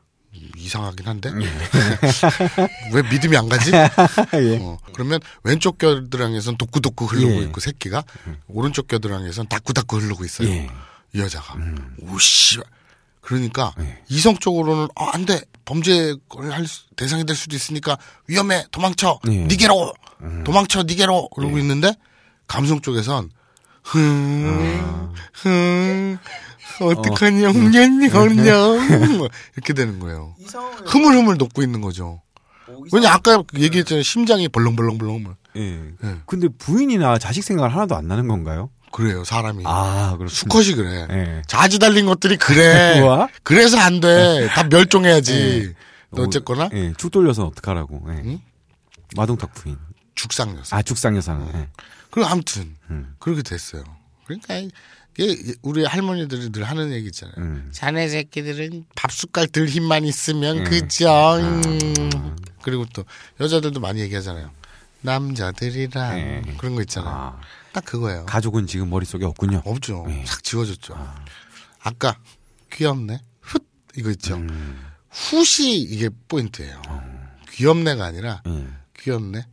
[0.56, 1.30] 이상하긴 한데
[2.92, 3.70] 왜 믿음이 안 가지?
[4.34, 4.58] 예.
[4.60, 7.38] 어, 그러면 왼쪽 겨드랑이에선 도쿠도쿠 흐르고 예.
[7.46, 8.04] 있고 새끼가
[8.48, 10.48] 오른쪽 겨드랑이에선 다쿠다쿠 흐르고 있어요.
[10.48, 10.68] 예.
[11.12, 11.96] 이 여자가 음.
[12.02, 12.58] 오씨
[13.20, 14.02] 그러니까 예.
[14.08, 16.18] 이성적으로는 아, 안돼 범죄를
[16.50, 19.30] 할 수- 대상이 될 수도 있으니까 위험해 도망쳐 예.
[19.46, 19.94] 니게로
[20.44, 21.94] 도망쳐 니게로 그러고 있는데
[22.46, 23.30] 감성 쪽에선
[23.82, 26.18] 흥, 흥,
[26.80, 27.98] 어떡하냐, 흥년.
[29.18, 30.34] 뭐 이렇게 되는 거예요.
[30.86, 32.20] 흐물흐물 녹고 있는 거죠.
[32.66, 34.02] 뭐 왜냐, 아까 얘기했잖아요.
[34.02, 35.36] 심장이 벌렁벌렁벌렁.
[35.56, 35.60] 예.
[36.02, 36.16] 예.
[36.26, 38.70] 근데 부인이나 자식 생각 하나도 안 나는 건가요?
[38.90, 39.64] 그래요, 사람이.
[39.66, 40.28] 아, 그렇습니다.
[40.28, 41.06] 수컷이 그래.
[41.10, 41.42] 예.
[41.46, 43.00] 자지 달린 것들이 그래.
[43.42, 44.46] 그래서 안 돼.
[44.48, 45.74] 다 멸종해야지.
[46.12, 48.06] 어쨌거나, 예, 축 돌려서 어떡하라고.
[48.08, 48.22] 예.
[48.24, 48.40] 응?
[49.16, 49.76] 마동탁 부인.
[50.14, 50.76] 죽상녀사.
[50.76, 51.44] 아, 죽상 여사는.
[51.54, 51.68] 예.
[52.10, 53.14] 그리고 아무튼, 음.
[53.18, 53.82] 그렇게 됐어요.
[54.24, 54.54] 그러니까,
[55.62, 57.34] 우리 할머니들이 늘 하는 얘기 있잖아요.
[57.38, 57.68] 음.
[57.72, 60.64] 자네 새끼들은 밥 숟갈 들 힘만 있으면 음.
[60.64, 61.08] 그죠.
[61.36, 62.36] 음.
[62.62, 63.04] 그리고 또
[63.40, 64.50] 여자들도 많이 얘기하잖아요.
[65.02, 66.54] 남자들이란 네.
[66.58, 67.14] 그런 거 있잖아요.
[67.14, 67.40] 아,
[67.72, 68.24] 딱 그거예요.
[68.26, 69.62] 가족은 지금 머릿속에 없군요.
[69.64, 70.04] 없죠.
[70.08, 70.24] 네.
[70.26, 70.94] 싹 지워졌죠.
[70.94, 72.16] 아 까
[72.72, 73.20] 귀엽네.
[73.40, 73.60] 훗
[73.96, 74.36] 이거 있죠.
[74.36, 74.80] 음.
[75.10, 76.80] 훗이 이게 포인트예요.
[77.52, 78.76] 귀엽네가 아니라 음.
[78.98, 79.46] 귀엽네.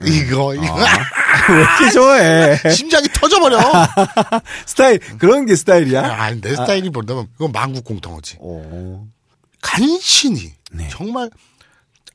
[0.00, 0.74] 훗 이거 이거
[1.50, 2.56] 왜 이렇게 좋아해?
[2.70, 3.58] 심장이 터져버려.
[4.66, 6.02] 스타일 그런 게 스타일이야?
[6.02, 8.36] 아니 내 스타일이 본다면 이건 만국 공통어지.
[8.40, 9.06] 오.
[9.62, 10.88] 간신히 네.
[10.90, 11.30] 정말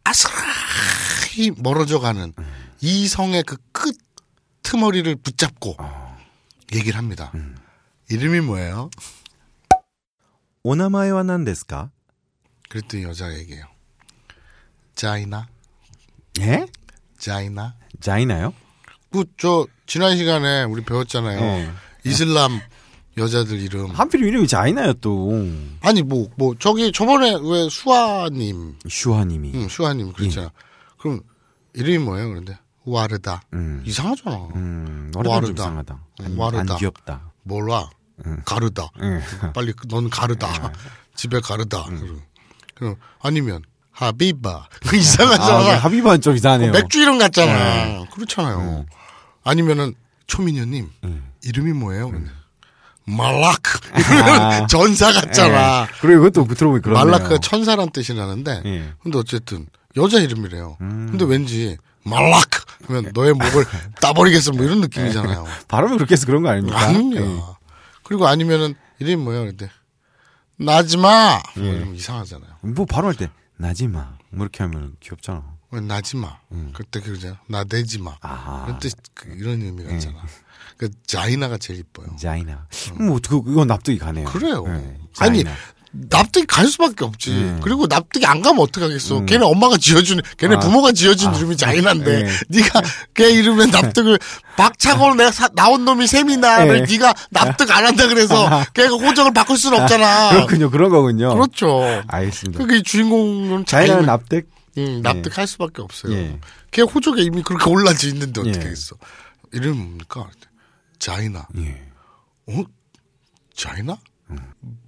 [0.04, 2.74] 아스라히 멀어져가는 음.
[2.82, 3.98] 이성의 그 끝
[4.64, 6.18] 트머리를 붙잡고 어.
[6.74, 7.32] 얘기를 합니다.
[7.36, 7.58] 음.
[8.10, 8.90] 이름이 뭐예요?
[10.64, 11.92] 오나마에와 난데스까?
[12.70, 13.66] 그랬더니 여자가 얘기해요.
[14.96, 15.48] 자이나,
[16.40, 16.66] 예?
[17.24, 17.76] 자이나.
[18.02, 18.54] 자이나요?
[19.12, 21.40] 그 저 지난 시간에 우리 배웠잖아요.
[21.40, 21.72] 네.
[22.04, 22.60] 이슬람
[23.18, 23.92] 여자들 이름.
[23.92, 25.32] 하필 이름이 자이나요 또.
[25.82, 29.52] 아니 뭐뭐 저기 저번에 왜 수아님, 슈하님이.
[29.54, 30.52] 응, 수아님 그랬잖아.
[30.98, 31.22] 그럼
[31.74, 32.30] 이름이 뭐예요?
[32.30, 33.44] 그런데 와르다.
[33.54, 33.84] 음.
[33.86, 34.36] 이상하잖아.
[34.56, 35.52] 음, 와르다.
[35.52, 35.94] 이상하다.
[36.22, 36.74] 음, 안, 와르다.
[36.74, 37.32] 안 귀엽다.
[37.44, 37.90] 몰라.
[38.46, 38.90] 가르다.
[39.02, 39.22] 응.
[39.54, 40.72] 빨리 넌 가르다.
[41.16, 41.84] 집에 가르다.
[41.84, 42.22] 그럼,
[42.74, 43.62] 그럼 아니면
[43.94, 44.68] 하비바.
[44.88, 45.78] 그 아, 이상하잖아.
[45.78, 46.72] 하비반 좀 이상하네요.
[46.72, 48.06] 맥주 이름 같잖아.
[48.12, 48.86] 그렇잖아요.
[49.44, 49.94] 아니면은
[50.28, 51.32] 초미녀님 음.
[51.44, 52.12] 이름이 뭐예요?
[53.06, 53.80] 말라크.
[53.98, 55.82] 이러면 전사 같잖아.
[55.84, 55.88] 예.
[56.02, 57.06] 그리고 이것도 들어보니 그러네요.
[57.06, 58.94] 말라크가 천사란 뜻이 나는데 예.
[59.04, 59.68] 근데 어쨌든
[59.98, 60.78] 여자 이름이래요.
[60.82, 61.08] 음.
[61.12, 63.66] 근데 왠지 말라크 하면 너의 목을
[64.02, 65.46] 따버리겠어 뭐 이런 느낌이잖아요.
[65.68, 66.80] 발음을 그렇게 해서 그런 거 아닙니까?
[66.80, 67.22] 아니요.
[67.22, 67.41] 예.
[68.04, 69.46] 그리고 아니면은 이름이 뭐예요?
[69.46, 69.70] 근데
[70.58, 71.41] 나지마.
[71.58, 71.60] 예.
[71.62, 72.50] 뭐 이러면 이상하잖아요.
[72.62, 75.43] 뭐 발음할 때 나지마 뭐 이렇게 하면 귀엽잖아.
[75.72, 76.38] 왜 나지마.
[76.74, 77.39] 그때 그러잖아.
[77.47, 78.12] 나대지마.
[78.12, 78.18] 음.
[78.22, 78.66] 아하.
[78.68, 80.24] 이런 뜻 그, 이런 의미 같잖아.
[80.78, 82.16] 그 자이나가 제일 이뻐요.
[82.16, 82.68] 자이나.
[82.99, 84.26] 뭐 그, 이건 납득이 가네요.
[84.26, 84.64] 그래요.
[84.68, 85.43] 예, 아니.
[85.96, 87.30] 납득이 갈 수밖에 없지.
[87.32, 87.60] 음.
[87.64, 89.26] 그리고 납득이 안 가면 어떡하겠어.
[89.26, 90.60] 걔네 엄마가 지어준, 걔네 아.
[90.60, 91.38] 부모가 지어준 아.
[91.38, 92.30] 이름이 자이나인데, 예.
[92.50, 92.82] 네가
[93.14, 94.18] 걔 이름에 납득을
[94.58, 96.91] 박차고는 내가 사- 나온 놈이 셈이나를 예.
[96.91, 100.32] 네가 납득 안 한다 그래서 걔가 호적을 바꿀 수는 없잖아.
[100.34, 100.72] 그렇군요.
[100.72, 101.32] 그런 거군요.
[101.36, 101.84] 그렇죠.
[102.08, 102.58] 알겠습니다.
[102.64, 104.50] 그게 주인공은 자이나- 납득?
[104.80, 106.14] 응, 납득할 수밖에 없어요.
[106.14, 106.39] 예.
[106.72, 108.64] 걔 호적에 이미 그렇게 올라져 있는데 어떻게 예.
[108.64, 108.96] 하겠어.
[109.52, 110.28] 이름이 뭡니까?
[110.98, 111.46] 자이나.
[111.60, 111.82] 예.
[112.48, 112.64] 어?
[113.56, 113.96] 자이나?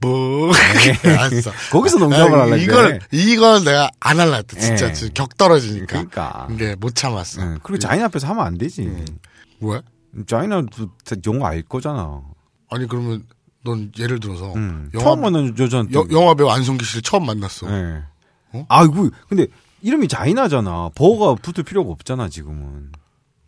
[0.02, 0.52] 뭐?
[1.04, 1.52] 알았어.
[1.72, 3.00] 거기서 농담을 아, 하려고 이걸.
[3.12, 4.60] 이걸 내가 안 할라 했다.
[4.60, 4.94] 진짜 예.
[4.94, 5.86] 지금 격 떨어지니까.
[5.88, 6.46] 그러니까.
[6.48, 7.42] 근데 못 참았어.
[7.42, 7.60] 응.
[7.64, 9.06] 그리고 자이나 앞에서 하면 안 되지.
[9.62, 9.82] 왜?
[10.28, 12.22] 자이나도 다 영어 알 거잖아.
[12.70, 13.24] 아니, 그러면
[13.64, 14.90] 넌 예를 들어서 응.
[14.94, 15.94] 영화, 처음 만난 여자한테.
[15.98, 17.68] 여- 영화 배우 안성기 씨를 처음 만났어.
[17.70, 18.04] 예.
[18.54, 18.66] 어?
[18.70, 19.48] 아이고, 근데
[19.82, 20.92] 이름이 자이나잖아.
[20.96, 22.92] 버가 붙을 필요가 없잖아, 지금은.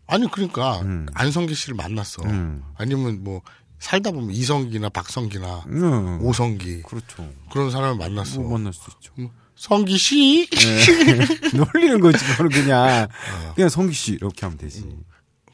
[0.08, 1.06] 아니, 그러니까 음.
[1.14, 2.24] 안성기 씨를 만났어.
[2.26, 2.64] 음.
[2.78, 3.42] 아니면 뭐
[3.80, 6.20] 살다 보면 이성기나 박성기나 응.
[6.22, 7.32] 오성기 그렇죠.
[7.52, 8.40] 그런 사람을 만났어.
[8.42, 9.14] 뭐 만날 수 있죠.
[9.56, 10.48] 성기 씨?
[11.54, 13.08] 놀리는 거지, 그거는 그냥.
[13.08, 13.54] 어.
[13.56, 14.88] 그냥 성기 씨, 이렇게 하면 되지.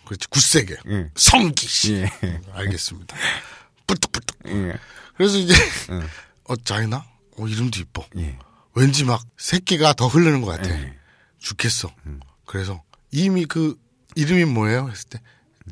[0.05, 0.75] 그렇지, 굳세게.
[0.89, 1.09] 예.
[1.15, 1.93] 성기 씨.
[1.93, 2.11] 예.
[2.23, 3.15] 음, 알겠습니다.
[3.87, 4.37] 뿌뚝뿌뚝.
[4.47, 4.73] 예.
[5.15, 5.53] 그래서 이제,
[5.91, 6.05] 응.
[6.43, 7.05] 어, 자이나?
[7.37, 8.05] 어, 이름도 이뻐.
[8.17, 8.37] 예.
[8.75, 10.69] 왠지 막 새끼가 더 흐르는 것 같아.
[10.69, 10.93] 예.
[11.39, 11.89] 죽겠어.
[12.05, 12.19] 음.
[12.45, 13.77] 그래서 이미 그
[14.15, 14.89] 이름이 뭐예요?
[14.89, 15.21] 했을 때,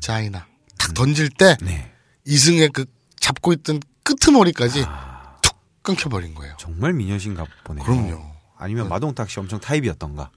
[0.00, 0.46] 자이나.
[0.78, 1.91] 탁 던질 때, 네.
[2.24, 2.84] 이승의 그
[3.20, 5.36] 잡고 있던 끄트머리까지 아.
[5.40, 6.54] 툭 끊겨버린 거예요.
[6.58, 7.84] 정말 미녀신가 보네요.
[7.84, 8.32] 그럼요.
[8.56, 10.30] 아니면 마동탁 씨 엄청 타입이었던가.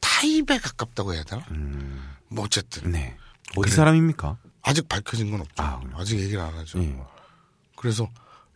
[0.00, 1.42] 타입에 가깝다고 해야 되나?
[1.50, 2.02] 음.
[2.28, 2.90] 뭐 어쨌든.
[2.92, 3.16] 네.
[3.56, 3.74] 어디 그래.
[3.74, 4.36] 사람입니까?
[4.62, 5.62] 아직 밝혀진 건 없죠.
[5.62, 5.80] 아?
[5.96, 6.78] 아직 얘기를 안 하죠.
[6.82, 6.96] 예.
[7.76, 8.08] 그래서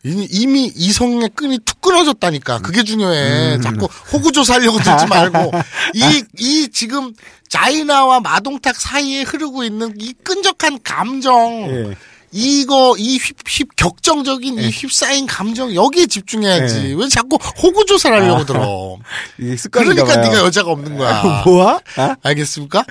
[0.03, 2.59] 이미, 이미 이성의 끈이 툭 끊어졌다니까.
[2.59, 3.55] 그게 중요해.
[3.55, 3.61] 음.
[3.61, 5.51] 자꾸 호구조사 하려고 들지 말고.
[5.95, 7.11] 이, 이 지금
[7.49, 11.63] 자이나와 마동탁 사이에 흐르고 있는 이 끈적한 감정.
[11.69, 11.95] 예.
[12.37, 16.89] 이거, 이 휩, 휩, 격정적인 이 휩싸인 감정, 여기에 집중해야지.
[16.89, 16.93] 예.
[16.93, 18.97] 왜 자꾸 호구 조사를 하려고 들어.
[19.39, 20.21] 이게 습관인가 그러니까.
[20.29, 21.43] 네가 여자가 없는 거야.
[21.45, 21.79] 뭐야?
[21.95, 22.15] 아?
[22.21, 22.83] 알겠습니까?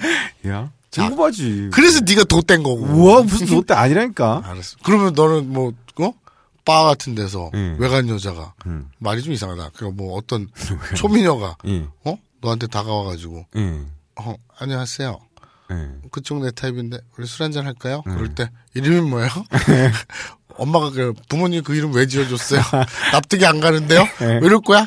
[0.48, 0.70] 야.
[0.90, 1.68] 자, 궁금하지.
[1.72, 2.86] 그래서 네가 돛된 거고.
[2.86, 4.42] 우와, 무슨 롯데 아니라니까.
[4.46, 4.78] 알았어.
[4.82, 6.12] 그러면 너는 뭐, 어?
[6.64, 7.76] 바 같은 데서 예.
[7.78, 8.88] 외간 여자가 음.
[8.98, 9.72] 말이 좀 이상하다.
[9.76, 10.48] 그뭐 어떤
[10.96, 11.86] 초미녀가 예.
[12.04, 13.80] 어 너한테 다가와가지고 예.
[14.16, 15.20] 어 안녕하세요.
[15.70, 16.08] 예.
[16.10, 18.02] 그쪽 내 타입인데 우리 술 한잔 할까요?
[18.06, 18.14] 음.
[18.14, 19.28] 그럴 때 이름이 뭐예요?
[20.56, 22.60] 엄마가 그 부모님 그 이름 왜 지어줬어요?
[23.12, 24.06] 납득이 안 가는데요?
[24.20, 24.24] 예.
[24.26, 24.86] 왜 이럴 거야?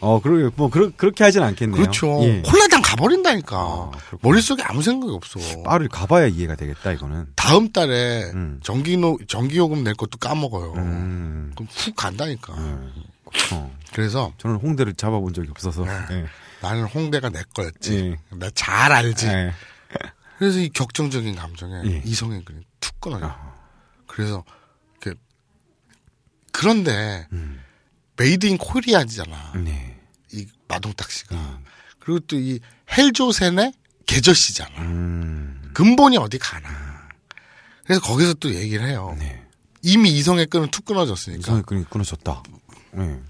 [0.00, 1.80] 어, 그러게, 뭐, 그러, 그렇게 하진 않겠네요.
[1.80, 2.20] 그렇죠.
[2.22, 2.42] 예.
[2.42, 3.56] 콜라당 가버린다니까.
[3.56, 4.20] 아, 그렇구나.
[4.22, 5.38] 머릿속에 아무 생각이 없어.
[5.64, 7.26] 바를 가봐야 이해가 되겠다, 이거는.
[7.36, 8.60] 다음 달에 음.
[8.62, 10.72] 전기노 전기요금 낼 것도 까먹어요.
[10.76, 11.52] 음.
[11.54, 12.54] 그럼 훅 간다니까.
[12.54, 13.72] 어.
[13.92, 15.84] 그래서 저는 홍대를 잡아본 적이 없어서.
[16.10, 16.24] 예.
[16.62, 18.16] 나는 홍대가 내 거였지.
[18.32, 18.36] 예.
[18.36, 19.26] 나잘 알지.
[19.92, 20.12] 예.
[20.38, 22.02] 그래서 이 격정적인 감정에 예.
[22.04, 23.34] 이성의 끈이 툭 끊어요.
[24.06, 24.44] 그래서
[25.00, 25.18] 이렇게
[26.52, 27.60] 그런데 음.
[28.16, 29.52] Made in Korea잖아.
[29.56, 30.00] 네.
[30.32, 31.34] 이 마동탁 씨가.
[31.36, 31.64] 음.
[31.98, 32.58] 그리고 또 이
[32.96, 33.72] 헬조센의
[34.06, 34.80] 개저씨잖아.
[34.82, 35.70] 음.
[35.74, 36.68] 근본이 어디 가나.
[37.84, 39.14] 그래서 거기서 또 얘기를 해요.
[39.18, 39.42] 네.
[39.82, 41.40] 이미 이성의 끈은 툭 끊어졌으니까.
[41.40, 42.42] 이성의 끈이 끊어졌다.
[42.92, 43.20] 네.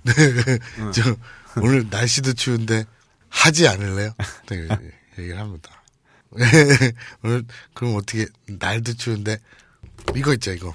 [0.93, 1.17] 저
[1.61, 2.85] 오늘 날씨도 추운데
[3.29, 4.13] 하지 않을래요?
[4.49, 4.69] 네,
[5.19, 5.82] 얘기를 합니다.
[7.22, 9.39] 오늘 그럼 어떻게 날도 추운데
[10.16, 10.74] 이거 있죠 이거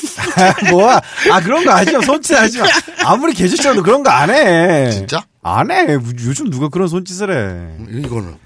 [0.70, 1.00] 뭐야?
[1.30, 2.00] 아 그런 거 하지 마.
[2.02, 2.66] 손짓 하지 마.
[3.04, 4.90] 아무리 계절처럼도 그런 거 안 해.
[4.90, 5.86] 진짜 안 해.
[5.94, 7.98] 요즘 누가 그런 손짓을 해.
[8.00, 8.36] 이거는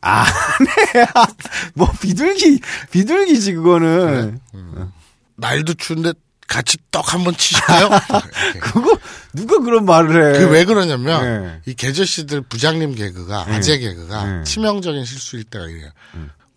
[0.00, 1.06] 안 해.
[1.74, 2.60] 뭐 비둘기
[2.90, 4.40] 비둘기지 그거는.
[5.36, 6.12] 날도 추운데
[6.47, 7.89] 같이 떡 한번 치실까요?
[8.59, 8.97] 그거
[9.33, 10.39] 누가 그런 말을 해.
[10.39, 11.61] 그 왜 그러냐면 네.
[11.65, 14.43] 이 계절씨들 부장님 개그가 아재 개그가 네.
[14.43, 15.91] 치명적인 실수일 때가 이래요.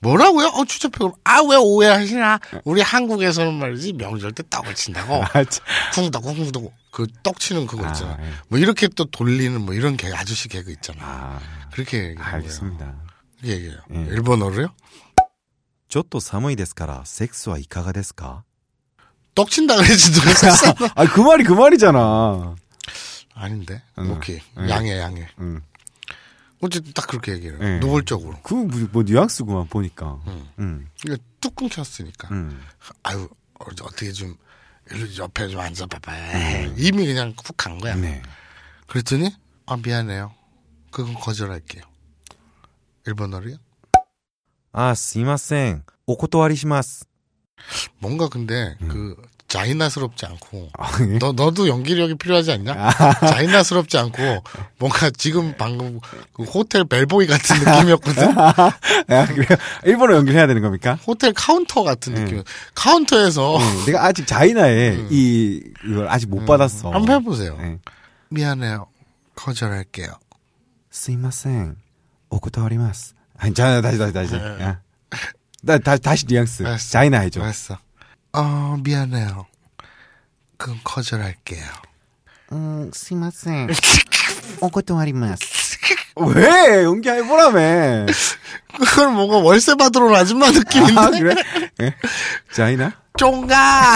[0.01, 0.49] 뭐라고요?
[0.49, 1.11] 어 추접해.
[1.25, 2.41] 아왜 오해하시나?
[2.65, 5.23] 우리 한국에서는 말이지 명절 때 떡을 친다고.
[5.23, 5.65] 아, 참.
[5.95, 8.19] 쿵덕 쿵덕 그떡 치는 그거 아, 있잖아.
[8.21, 8.31] 예.
[8.49, 10.99] 뭐 이렇게 또 돌리는 뭐 이런 개 아저씨 개그 있잖아.
[11.03, 11.41] 아,
[11.73, 12.23] 그렇게 얘기해요.
[12.23, 12.95] 알겠습니다.
[13.41, 13.79] 그렇게 얘기해요.
[13.95, 13.99] 예.
[14.11, 14.69] 일본어로요?
[15.89, 18.43] ちょっと寒いですからセックスはいかがですか?
[19.44, 20.32] 떡친다 그랬지 누가
[20.96, 22.56] 아그 말이 그 말이잖아.
[23.34, 23.82] 아닌데.
[23.98, 24.12] 응.
[24.12, 24.70] 오케이 응.
[24.70, 25.28] 양해 양해.
[25.40, 25.62] 응.
[26.62, 27.58] 어쨌든 딱 그렇게 얘기해요.
[27.58, 27.80] 네.
[27.80, 28.38] 노골적으로.
[28.44, 30.20] 그뭐 뭐, 뉘앙스구만 보니까.
[30.28, 30.48] 응.
[30.60, 30.88] 응.
[31.40, 32.28] 뚝 끊겼으니까.
[32.32, 32.60] 응.
[33.04, 33.30] 아유
[33.60, 34.36] 어떻게 좀
[35.18, 36.12] 옆에 좀 앉아봐봐.
[36.34, 36.76] 응.
[36.78, 37.96] 이미 그냥 훅 간 거야.
[37.96, 38.22] 네.
[38.88, 39.32] 그랬더니
[39.66, 40.34] 아 미안해요.
[40.92, 41.84] 그건 거절할게요.
[43.06, 43.56] 일본어로요?
[44.74, 47.06] 아 스이마생 오코토와리시마스.
[47.99, 49.17] 뭔가 근데 그
[49.49, 51.19] 자이나스럽지 않고 아, 예?
[51.19, 52.91] 너 너도 연기력이 필요하지 않냐?
[53.21, 54.43] 자이나스럽지 않고
[54.79, 56.01] 뭔가 지금 방금
[56.33, 58.37] 그 호텔 벨보이 같은 느낌이었거든.
[58.37, 59.47] 아, 그래요?
[59.85, 60.99] 일본어 연기해야 되는 겁니까?
[61.07, 62.25] 호텔 카운터 같은 네.
[62.25, 62.43] 느낌.
[62.75, 63.85] 카운터에서 응.
[63.87, 66.91] 내가 아직 자이나에 이, 이걸 아직 못 받았어.
[66.91, 67.57] 한번 해보세요.
[67.59, 67.79] 네.
[68.31, 68.87] 미안해요.
[69.37, 70.09] 거절할게요.
[70.91, 71.77] すいません.
[72.31, 73.15] お断ります.
[73.39, 74.33] 아니, 자, 다시, 다시, 다시.
[74.33, 74.39] 네.
[74.65, 74.81] 야.
[75.62, 76.64] 나 다, 다시 뉘앙스.
[76.64, 76.90] 알았어.
[76.90, 77.42] 자이나 해줘.
[77.42, 77.78] 알았어.
[78.34, 79.46] 어, 미안해요.
[80.58, 81.66] 그럼 거절할게요.
[82.52, 83.68] 음, 스마세.
[84.62, 85.78] 오고토아리마스.
[86.18, 86.84] 왜?
[86.84, 88.06] 연기해보라며.
[88.78, 91.00] 그걸 뭔가 월세 받으러 온 아줌마 느낌인데.
[91.00, 91.36] 아, 그래?
[91.78, 91.96] 네.
[92.54, 92.94] 자이나?
[93.18, 93.96] 쫑가!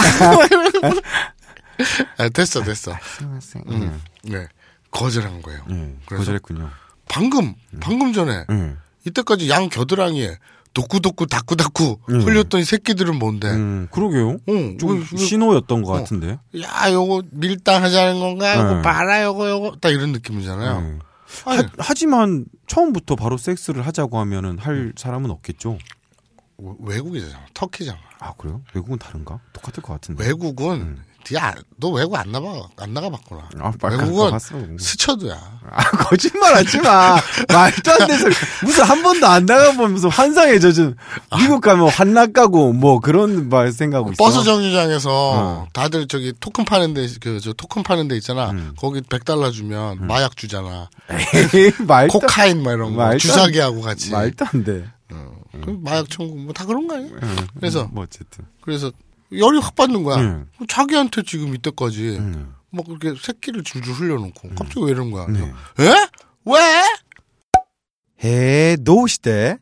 [2.18, 2.96] 아, 됐어, 됐어.
[3.18, 3.58] 스마세.
[3.68, 4.46] 음, 음, 네.
[4.90, 5.64] 거절한 거예요.
[5.70, 6.70] 음, 거절했군요.
[7.08, 7.80] 방금, 음.
[7.80, 8.78] 방금 전에, 음.
[9.06, 10.38] 이때까지 양 겨드랑이에
[10.74, 12.20] 도쿠도쿠 다쿠다쿠 음.
[12.22, 13.48] 흘렸던 이 새끼들은 뭔데?
[13.50, 14.38] 음, 그러게요.
[14.48, 15.94] 응, 좀 이거- 신호였던 것 어.
[15.94, 16.38] 같은데.
[16.60, 18.58] 야, 요거 밀당하자는 건가?
[18.58, 18.82] 요거 네.
[18.82, 19.76] 봐라, 요거, 요거.
[19.80, 20.78] 딱 이런 느낌이잖아요.
[20.78, 20.98] 음.
[21.46, 25.78] 아니, 하, 하지만 처음부터 바로 섹스를 하자고 하면은 할 사람은 없겠죠.
[26.80, 27.46] 외국이잖아.
[27.54, 27.98] 터키잖아.
[28.20, 28.62] 아 그래요?
[28.74, 29.40] 외국은 다른가?
[29.52, 30.24] 똑같을 것 같은데.
[30.24, 30.98] 외국은,
[31.34, 33.48] 야, 너 외국 안 나가, 안 나가봤구나.
[33.60, 34.38] 아, 외국은.
[34.78, 35.60] 스쳐도야.
[35.70, 37.16] 아 거짓말 하지 마.
[37.48, 38.26] 말도 안 돼서
[38.62, 39.46] 무슨 한 번도 안
[39.90, 40.94] 무슨 환상에 젖은
[41.38, 44.22] 미국 가면 환락 가고 뭐 그런 말 생각하고 있어.
[44.22, 45.66] 버스 정류장에서 어.
[45.72, 48.50] 다들 저기 토큰 파는 데, 그, 저 토큰 파는 데 있잖아.
[48.50, 48.74] 음.
[48.78, 50.90] 거기 100달러 주면 마약 주잖아.
[51.10, 53.16] 에이, 말도 코카인 뭐 이런 거.
[53.16, 54.10] 주사기하고 같이.
[54.10, 54.84] 말도 안 돼.
[55.64, 57.10] 그 마약 천국 뭐다 그런 거 아니야?
[57.22, 58.44] 응, 그래서 뭐 어쨌든.
[58.60, 58.90] 그래서
[59.38, 60.16] 열이 확 받는 거야.
[60.20, 60.50] 음.
[60.68, 62.54] 자기한테 지금 이때까지 음.
[62.70, 65.26] 막 그렇게 새끼를 줄줄 흘려놓고 갑자기 왜 이런 거야?
[65.26, 65.40] 네.
[65.40, 66.08] 에?
[66.44, 66.84] 왜?
[68.24, 69.58] 해, 도시대.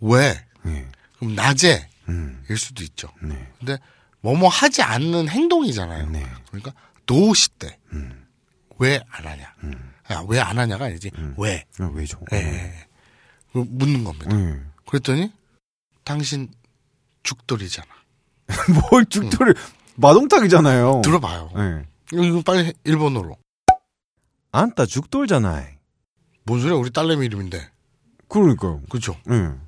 [0.00, 0.44] 왜?
[0.62, 0.88] 네.
[1.18, 3.08] 그럼 낮에일 음, 수도 있죠.
[3.22, 3.52] 네.
[3.58, 3.78] 근데
[4.20, 6.10] 뭐뭐 하지 않는 행동이잖아요.
[6.10, 6.26] 네.
[6.48, 6.72] 그러니까
[7.58, 7.78] 때.
[7.92, 8.26] 음.
[8.78, 9.54] 왜안 하냐?
[10.28, 11.10] 왜안 하냐가 아니지.
[11.36, 11.64] 왜?
[11.78, 12.20] 아, 왜죠?
[12.32, 12.86] 예.
[13.52, 14.34] 그 묻는 겁니다.
[14.34, 14.70] 음.
[14.86, 15.32] 그랬더니
[16.04, 16.48] 당신
[17.22, 17.88] 죽돌이잖아.
[18.90, 19.54] 뭘 죽돌이
[19.96, 21.02] 마동탁이잖아요.
[21.04, 21.50] 들어봐요.
[21.54, 21.86] 네.
[22.12, 23.36] 이거 이거 빨리 일본어로.
[24.52, 25.66] 안타 죽돌잖아.
[26.44, 26.76] 뭔 소리야?
[26.76, 27.70] 우리 딸내미 이름인데.
[28.28, 28.82] 그러니까요.
[28.90, 29.16] 그죠?
[29.28, 29.60] 응.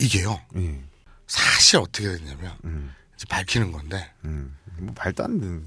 [0.00, 0.40] 이게요.
[0.56, 0.82] 예.
[1.26, 2.92] 사실 어떻게 됐냐면 음.
[3.14, 4.56] 이제 밝히는 건데 음.
[4.78, 5.64] 뭐 말도 안 되는.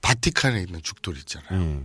[0.00, 1.60] 바티칸에 있는 죽돌이 있잖아요.
[1.60, 1.84] 예.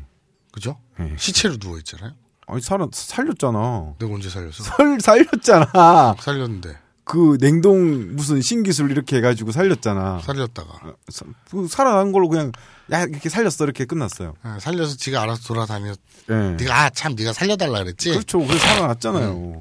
[0.52, 0.80] 그죠?
[1.00, 1.16] 예.
[1.18, 2.14] 시체로 누워 있잖아요.
[2.48, 3.96] 아니 살아 살렸잖아.
[4.00, 4.64] 내가 언제 살렸어?
[4.64, 6.16] 살 살렸잖아.
[6.20, 10.22] 살렸는데 그 냉동 무슨 신기술 이렇게 해가지고 살렸잖아.
[10.24, 12.52] 살렸다가 사- 그 살아난 걸로 그냥
[12.92, 14.36] 야 이렇게 살렸어 이렇게 끝났어요.
[14.42, 15.98] 아, 살려서 지가 알아서 돌아다녔.
[16.30, 16.34] 예.
[16.58, 18.12] 네가 아참 네가 살려달라 그랬지.
[18.12, 18.40] 그렇죠.
[18.40, 19.60] 그래서 살아났잖아요.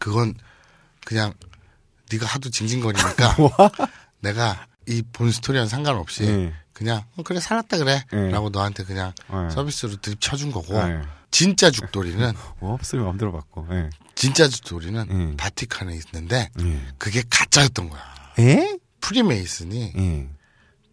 [0.00, 0.34] 그건
[1.04, 1.34] 그냥
[2.10, 3.36] 네가 하도 징징거리니까
[4.20, 6.52] 내가 이 본 스토리와는 상관없이 예.
[6.72, 8.30] 그냥 어, 그래 살았다 그래 예.
[8.30, 9.50] 라고 너한테 그냥 예.
[9.50, 11.02] 서비스로 드립 쳐준 거고 예.
[11.30, 13.66] 진짜 죽돌이는 뭐 없으면 마음대로 받고.
[14.16, 14.20] 예.
[14.20, 15.34] 진짜 죽돌이는 음.
[15.36, 16.86] 바티칸에 있는데 예.
[16.98, 18.02] 그게 가짜였던 거야
[18.38, 18.78] 에?
[19.00, 20.28] 프리메이슨이 예.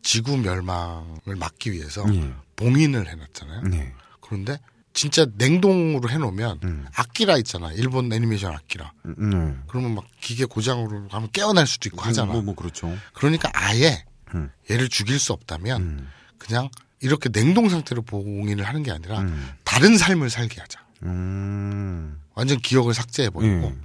[0.02, 2.34] 지구 멸망을 막기 위해서 예.
[2.56, 3.62] 봉인을 해놨잖아요.
[3.64, 3.94] 네.
[4.22, 4.60] 그런데
[4.94, 6.86] 진짜 냉동으로 해놓으면 음.
[6.96, 7.72] 아키라 있잖아.
[7.72, 8.94] 일본 애니메이션 아키라.
[9.06, 9.64] 음, 네.
[9.68, 12.32] 그러면 막 기계 고장으로 하면 깨어날 수도 있고 하잖아.
[12.32, 12.96] 뭐, 뭐 그렇죠.
[13.14, 14.06] 그러니까 아예
[14.36, 14.52] 음.
[14.70, 16.10] 얘를 죽일 수 없다면 음.
[16.38, 16.70] 그냥
[17.00, 19.50] 이렇게 냉동 상태로 봉인을 하는 게 아니라 음.
[19.64, 20.83] 다른 삶을 살게 하자.
[21.04, 22.20] 음.
[22.36, 23.76] 완전 기억을 삭제해버리고 예.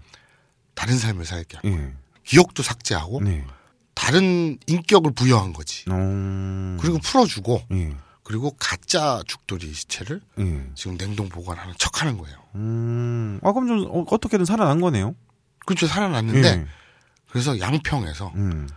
[0.75, 1.93] 다른 삶을 살게 하고 예.
[2.25, 3.45] 기억도 삭제하고 네.
[3.95, 5.85] 다른 인격을 부여한 거지.
[5.91, 6.79] 음.
[6.81, 7.97] 그리고 풀어주고 예.
[8.23, 10.71] 그리고 가짜 죽돌이 시체를 예.
[10.75, 12.37] 지금 냉동 보관하는 척하는 거예요.
[12.55, 13.41] 음.
[13.43, 15.15] 아 그럼 좀 어, 어떻게든 살아난 거네요.
[15.67, 16.67] 그렇죠 살아났는데 예.
[17.31, 18.69] 그래서 양평에서 음.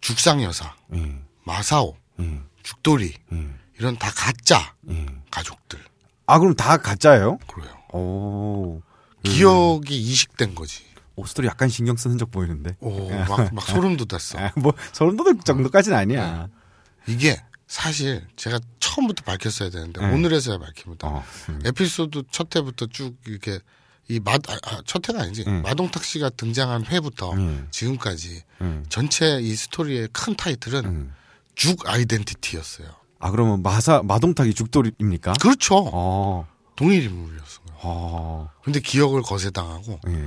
[0.00, 1.18] 죽상 여사, 예.
[1.44, 2.40] 마사오, 예.
[2.62, 3.48] 죽돌이 예.
[3.78, 5.06] 이런 다 가짜 예.
[5.30, 5.82] 가족들
[6.26, 7.38] 아 그럼 다 가짜예요?
[7.46, 7.70] 그래요.
[7.92, 8.82] 오.
[9.22, 10.84] 기억이 이식된 거지.
[11.14, 12.74] 오스토리 약간 신경 쓰는 적 보이는데.
[12.80, 14.38] 오, 막, 막 소름 돋았어.
[14.38, 16.48] 아, 뭐 소름 돋을 정도까지는 아니야.
[17.06, 20.12] 이게 사실 제가 처음부터 밝혔어야 되는데 네.
[20.12, 21.08] 오늘에서야 밝힙니다.
[21.08, 21.24] 어.
[21.48, 21.60] 음.
[21.64, 23.58] 에피소드 첫 회부터 쭉 이렇게
[24.08, 25.44] 이 마, 아, 아, 첫 회가 아니지.
[25.46, 25.62] 음.
[25.62, 27.68] 마동탁 씨가 등장한 회부터 음.
[27.70, 28.84] 지금까지 음.
[28.88, 31.14] 전체 이 스토리의 큰 타이틀은 음.
[31.54, 32.88] 죽 아이덴티티였어요.
[33.22, 35.34] 아 그러면 마사 마동탁이 죽돌입니까?
[35.40, 35.88] 그렇죠.
[35.92, 36.44] 어.
[36.74, 37.62] 동일 인물이었어요.
[37.84, 38.50] 어.
[38.64, 40.24] 근데 기억을 거세당하고 예.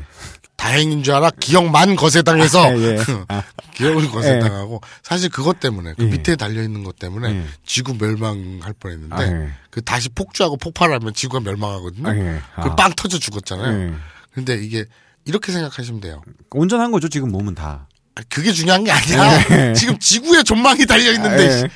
[0.55, 2.97] 다행인 줄 알아 기억만 거세당해서 아, 예.
[3.27, 3.43] 아.
[3.73, 6.07] 기억을 거세당하고 사실 그것 때문에 그 예.
[6.07, 7.45] 밑에 달려 있는 것 때문에 예.
[7.65, 9.49] 지구 멸망할 뻔했는데 아, 예.
[9.69, 12.09] 그 다시 폭주하고 폭발하면 지구가 멸망하거든요.
[12.09, 12.39] 아, 예.
[12.55, 12.63] 아.
[12.63, 13.89] 그빵 터져 죽었잖아요.
[13.89, 13.93] 예.
[14.31, 14.85] 근데 이게
[15.25, 16.21] 이렇게 생각하시면 돼요.
[16.51, 17.89] 온전한 거죠 지금 몸은 다.
[18.15, 19.69] 아, 그게 중요한 게 아니야.
[19.69, 19.73] 예.
[19.73, 21.67] 지금 지구의 존망이 달려 있는데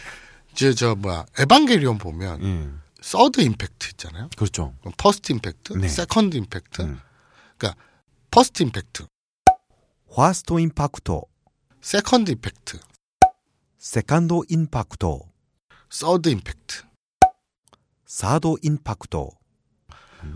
[0.66, 0.72] 예.
[0.72, 2.70] 저, 저 뭐야 에반게리온 보면 예.
[3.02, 4.30] Third Impact 있잖아요.
[4.36, 4.76] 그렇죠.
[4.98, 5.88] First Impact, 네.
[5.88, 6.82] Second Impact.
[6.82, 7.00] 음.
[7.58, 7.82] 그러니까
[8.32, 11.22] First Impact, ファースト インパクト,
[11.82, 12.80] Second Impact,
[13.78, 15.20] Second Impact,
[15.90, 16.90] Third Impact.
[18.10, 19.30] サード インパクト.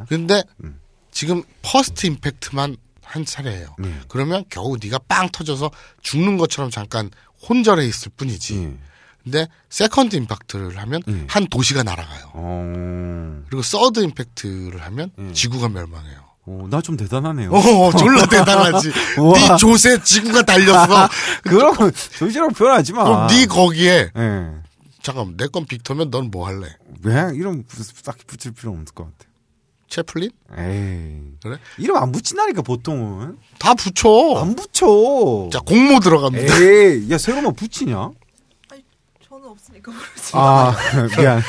[0.07, 0.79] 근데 음.
[1.11, 3.75] 지금 First Impact만 한 차례예요.
[3.79, 3.99] 네.
[4.07, 5.71] 그러면 겨우 네가 빵 터져서
[6.01, 7.09] 죽는 것처럼 잠깐
[7.49, 8.63] 혼절해 있을 뿐이지.
[8.63, 8.77] 예.
[9.23, 11.25] 근데 Second Impact를 하면 음.
[11.29, 12.31] 한 도시가 날아가요.
[12.33, 13.43] 어.
[13.47, 15.31] 그리고 Third Impact를 하면 음.
[15.33, 16.23] 지구가 멸망해요.
[16.45, 17.51] 어, 나 좀 대단하네요.
[17.51, 18.89] 어, 졸라 대단하지.
[19.35, 21.07] 네 좆에 지구가 달렸어.
[21.43, 21.73] 그럼
[22.17, 23.03] 좆이라고 표현하지 마.
[23.05, 24.49] 그럼 네 거기에 예.
[25.01, 26.67] 잠깐 내 건 빅터면 넌 뭐 할래?
[27.03, 29.29] 왜 이름 부- 딱히 붙일 필요 없을 것 같아.
[29.89, 30.31] 채플린?
[30.57, 31.21] 에이.
[31.41, 31.57] 그래?
[31.77, 33.37] 이름 안 붙인다니까 보통은.
[33.59, 34.09] 다 붙여.
[34.41, 35.49] 안 붙여.
[35.51, 36.55] 자 공모 들어갑니다.
[36.57, 38.09] 에이, 야 새로만 붙이냐?
[39.53, 40.31] 없으니까 모르지.
[40.33, 40.75] 아,
[41.17, 41.41] 미안.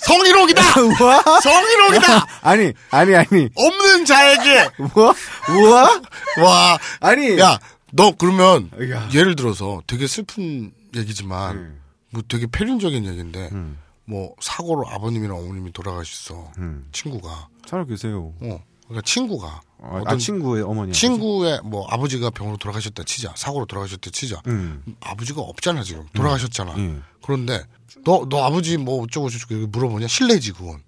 [0.00, 0.62] 성희롱이다.
[0.80, 1.22] 우와?
[1.42, 2.26] 성희롱이다.
[2.42, 3.48] 아니, 아니, 아니.
[3.54, 5.14] 없는 자에게 우와?
[5.50, 6.00] 우와?
[6.42, 6.78] 와.
[7.00, 7.38] 아니.
[7.38, 7.58] 야,
[7.92, 9.08] 너 그러면 야.
[9.12, 11.80] 예를 들어서 되게 슬픈 얘기지만 음.
[12.10, 13.78] 뭐 되게 폐륜적인 얘기인데 음.
[14.04, 16.52] 뭐 사고로 아버님이랑 어머님이 돌아가셨어.
[16.58, 16.88] 음.
[16.92, 17.48] 친구가.
[17.66, 18.32] 살아 계세요.
[18.40, 18.62] 어.
[18.86, 20.92] 그러니까 친구가 아, 어떤 아, 친구의 어머니.
[20.92, 23.32] 친구의 뭐 아버지가 병으로 돌아가셨다 치자.
[23.36, 24.40] 사고로 돌아가셨다 치자.
[24.48, 24.82] 음.
[25.00, 26.06] 아버지가 없잖아 지금.
[26.14, 26.74] 돌아가셨잖아.
[26.76, 27.02] 음.
[27.24, 27.62] 그런데
[28.04, 30.06] 너 너 아버지 뭐 어쩌고 저쩌고 이렇게 물어보냐?
[30.08, 30.82] 실례지 그건.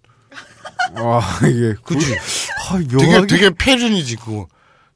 [0.95, 1.74] 와, 이게.
[1.84, 2.14] 그치?
[2.68, 3.26] 아, 되게.
[3.26, 4.47] 되게 폐륜이지 그거.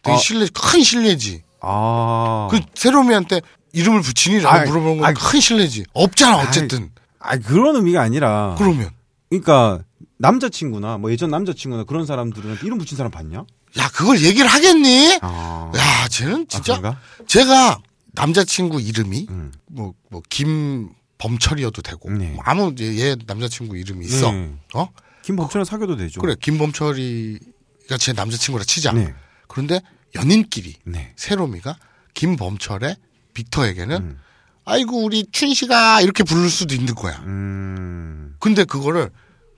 [0.03, 0.19] 되게 아.
[0.19, 1.43] 실례 큰 실례지.
[1.61, 2.49] 아.
[2.51, 3.41] 그 세로미한테
[3.73, 5.85] 이름을 붙이니라고 아이, 물어보는 건 큰 실례지.
[5.93, 6.91] 없잖아 어쨌든.
[7.21, 8.55] 아, 그런 의미가 아니라.
[8.59, 8.91] 그러면
[9.31, 9.83] 그러니까
[10.19, 13.45] 남자친구나 뭐 예전 남자친구나 그런 사람들은 이름 붙인 사람 봤냐?
[13.79, 15.19] 야 그걸 얘기를 하겠니?
[15.23, 15.73] 아.
[15.77, 17.01] 야 쟤는 진짜 그런가?
[17.27, 17.81] 제가
[18.13, 19.53] 남자친구 이름이 음.
[19.67, 22.31] 뭐 뭐 김범철이어도 되고 네.
[22.31, 24.31] 뭐 아무 얘, 얘 남자친구 이름이 있어.
[24.31, 24.55] 네.
[24.75, 24.89] 어?
[25.23, 26.21] 김범철은 사귀어도 되죠.
[26.21, 28.93] 그래 김범철이가 제 남자친구라 치자.
[28.93, 29.13] 네.
[29.49, 29.81] 그런데
[30.15, 31.13] 연인끼리 네.
[31.17, 31.77] 세로미가
[32.15, 32.97] 김범철의
[33.35, 34.19] 빅터에게는 음.
[34.65, 37.19] 아이고 우리 춘식아 이렇게 부를 수도 있는 거야.
[37.27, 38.37] 음.
[38.39, 39.11] 근데 그거를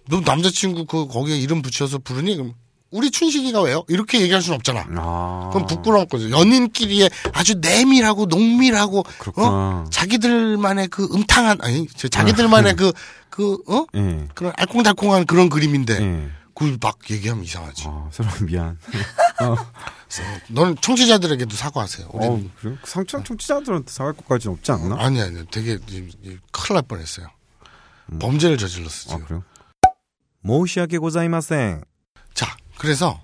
[0.08, 2.54] 너 남자친구 그 거기에 이름 붙여서 부르니 그럼
[2.90, 3.84] 우리 춘식이가 왜요?
[3.88, 4.86] 이렇게 얘기할 수는 없잖아.
[4.96, 5.50] 아.
[5.52, 6.30] 그럼 부끄러운 거죠.
[6.30, 9.48] 연인끼리의 아주 내밀하고 농밀하고 그렇구나.
[9.48, 9.84] 어?
[9.90, 13.86] 자기들만의 그 음탕한 아니 저 자기들만의 그그 어?
[13.96, 14.28] 예.
[14.34, 16.28] 그런 알콩달콩한 그런 그림인데 예.
[16.54, 17.84] 그걸 막 얘기하면 이상하지.
[17.86, 18.78] 아, 서로 미안.
[20.48, 22.08] 너는 청취자들에게도 사과하세요.
[22.12, 22.76] 우리 어, 그래?
[22.84, 24.96] 상처 청취자들한테 사갈 것까지는 없지 않나?
[24.98, 26.40] 아니 아니 되게 큰일
[26.74, 27.26] 날 뻔했어요.
[28.20, 29.24] 범죄를 저질렀어 아, 지금.
[29.26, 29.44] 그래요?
[30.40, 31.82] 모시하게 고자이마생.
[32.32, 33.20] 자 그래서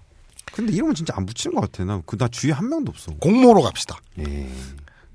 [0.52, 1.84] 근데 이름은 진짜 안 붙이는 것 같아.
[1.84, 3.12] 나, 그, 나 주위에 한 명도 없어.
[3.14, 3.98] 공모로 갑시다.
[4.18, 4.50] 예.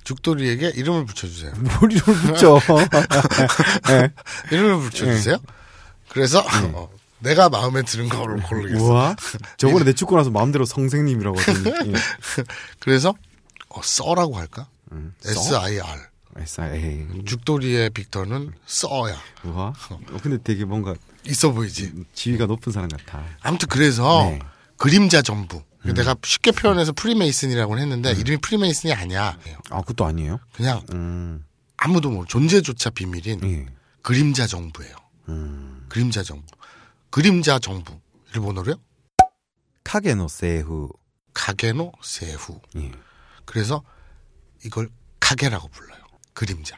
[0.03, 1.51] 죽돌이에게 이름을 붙여주세요.
[1.79, 2.59] 뭘 이름을 붙여.
[3.91, 4.11] 예.
[4.51, 5.37] 이름을 붙여주세요.
[6.09, 8.83] 그래서 어, 내가 마음에 드는 거를 고르겠어.
[8.83, 9.15] 우와.
[9.57, 11.91] 저번에 내 축구 나서 마음대로 선생님이라고 하더니.
[11.91, 11.93] 예.
[12.79, 13.13] 그래서
[13.69, 14.67] 어, Sir라고 할까?
[14.91, 16.01] 음, S I R.
[16.39, 17.07] S I R.
[17.25, 19.73] 죽돌이의 빅터는 써야 우와.
[19.89, 22.05] 어, 근데 되게 뭔가 있어 보이지.
[22.13, 23.23] 지위가 높은 사람 같아.
[23.41, 24.39] 아무튼 그래서 네.
[24.77, 25.63] 그림자 정부.
[25.83, 29.37] 내가 쉽게 표현해서 프리메이슨이라고 했는데 이름이 프리메이슨이 아니야.
[29.69, 30.39] 아, 그것도 아니에요?
[30.53, 31.45] 그냥 음.
[31.77, 33.65] 아무도 모르 존재조차 비밀인 예.
[34.01, 34.95] 그림자 정부예요.
[35.29, 35.85] 음.
[35.87, 36.45] 그림자 정부.
[37.09, 37.99] 그림자 정부.
[38.33, 38.75] 일본어로요?
[39.83, 40.89] 카게노 세후.
[41.33, 42.59] 가게노 세후.
[42.77, 42.91] 예.
[43.45, 43.83] 그래서
[44.65, 46.01] 이걸 가게라고 불러요.
[46.37, 46.77] 그림자.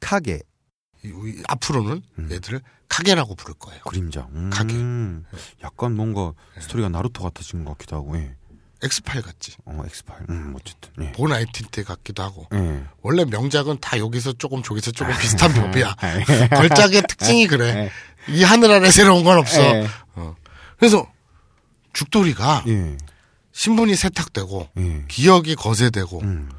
[0.00, 0.40] 카게.
[1.46, 2.28] 앞으로는 음.
[2.32, 3.80] 얘들을 가게라고 부를 거예요.
[3.82, 4.26] 그림자.
[4.32, 4.50] 음.
[4.52, 4.74] 카게.
[5.62, 8.16] 약간 뭔가 스토리가 나루토 같아진 것 같기도 하고.
[8.18, 8.34] 예.
[8.82, 9.56] 엑스파일 같지.
[9.66, 10.26] 어, 엑스파일.
[10.30, 10.90] 음, 어쨌든.
[11.00, 11.12] 예.
[11.12, 12.48] 본 아이덴티티 같기도 하고.
[12.54, 12.84] 예.
[13.02, 15.94] 원래 명작은 다 여기서 조금 저기서 조금 비슷한 법이야.
[16.02, 16.48] 예.
[16.48, 17.92] 걸작의 특징이 그래.
[18.28, 19.62] 이 하늘 아래 새로운 건 없어.
[19.62, 19.86] 예.
[20.16, 20.34] 어.
[20.76, 21.06] 그래서
[21.92, 22.98] 죽돌이가 예.
[23.52, 25.04] 신분이 세탁되고 예.
[25.06, 26.50] 기억이 거세되고 음.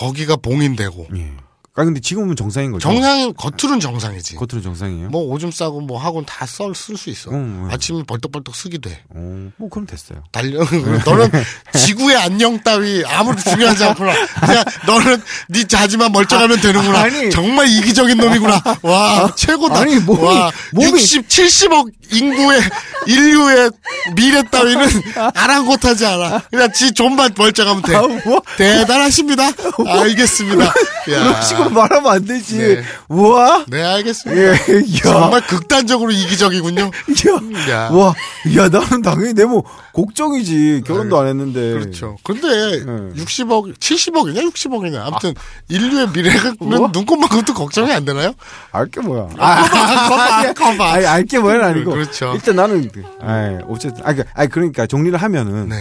[0.00, 1.32] 거기가 봉인되고 예.
[1.80, 2.82] 아 근데 지금은 정상인 거죠?
[2.82, 4.36] 정상인 겉으로는 정상이지.
[4.36, 5.08] 겉으로 정상이에요?
[5.08, 7.30] 뭐 오줌 싸고 뭐 하고는 다썰 쓸 수 있어.
[7.30, 7.68] 음, 음.
[7.72, 8.98] 아침에 벌떡벌떡 쓰기도 해.
[9.14, 10.22] 어, 뭐 그럼 됐어요.
[10.30, 10.58] 달려.
[11.06, 11.30] 너는
[11.74, 14.12] 지구의 안녕 따위 아무도 중요하지 않구나.
[14.40, 16.98] 그냥 너는 네 자지만 멀쩡하면 되는구나.
[17.00, 17.30] 아니.
[17.30, 18.62] 정말 이기적인 놈이구나.
[18.82, 19.80] 와 최고다.
[19.80, 22.60] 아니, 몸이- 와 몸이- 60, 70억 인구의
[23.06, 23.70] 인류의
[24.14, 24.86] 미래 따위는
[25.34, 26.42] 아랑곳하지 않아.
[26.50, 27.94] 그냥 지 존만 멀쩡하면 돼.
[27.96, 28.42] 아, 뭐?
[28.58, 29.50] 대단하십니다.
[29.86, 30.64] 알겠습니다.
[31.12, 31.40] 야.
[31.70, 32.58] 식으로 말하면 안 되지.
[32.58, 32.82] 네.
[33.08, 33.64] 우와.
[33.68, 34.42] 네 알겠습니다.
[34.42, 35.00] 예, 야.
[35.02, 36.82] 정말 극단적으로 이기적이군요.
[37.70, 37.70] 야.
[37.70, 37.90] 야.
[37.90, 38.14] 와.
[38.56, 40.82] 야, 나는 당연히 내뭐 걱정이지.
[40.86, 41.72] 결혼도 안 했는데.
[41.72, 42.16] 그렇죠.
[42.22, 43.22] 근데 네.
[43.22, 45.00] 60억, 70억이냐, 60억이냐.
[45.00, 45.34] 아무튼
[45.68, 46.88] 인류의 미래는 뭐?
[46.92, 48.32] 눈꽃만큼도 걱정이 안 되나요?
[48.72, 49.28] 알게 뭐야.
[49.28, 50.92] 커봐, 커봐.
[50.92, 51.92] 아니, 알게 뭐야 아니고.
[51.92, 52.32] 그렇죠.
[52.34, 52.90] 일단 나는,
[53.20, 55.68] 아이, 어쨌든, 아, 그러니까, 그러니까 정리를 하면은.
[55.68, 55.76] 네,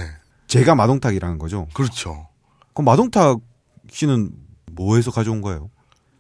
[0.48, 1.68] 제가 마동탁이라는 거죠.
[1.74, 2.28] 그렇죠.
[2.74, 3.40] 그럼 마동탁
[3.92, 4.32] 씨는
[4.72, 5.70] 뭐에서 가져온 거예요?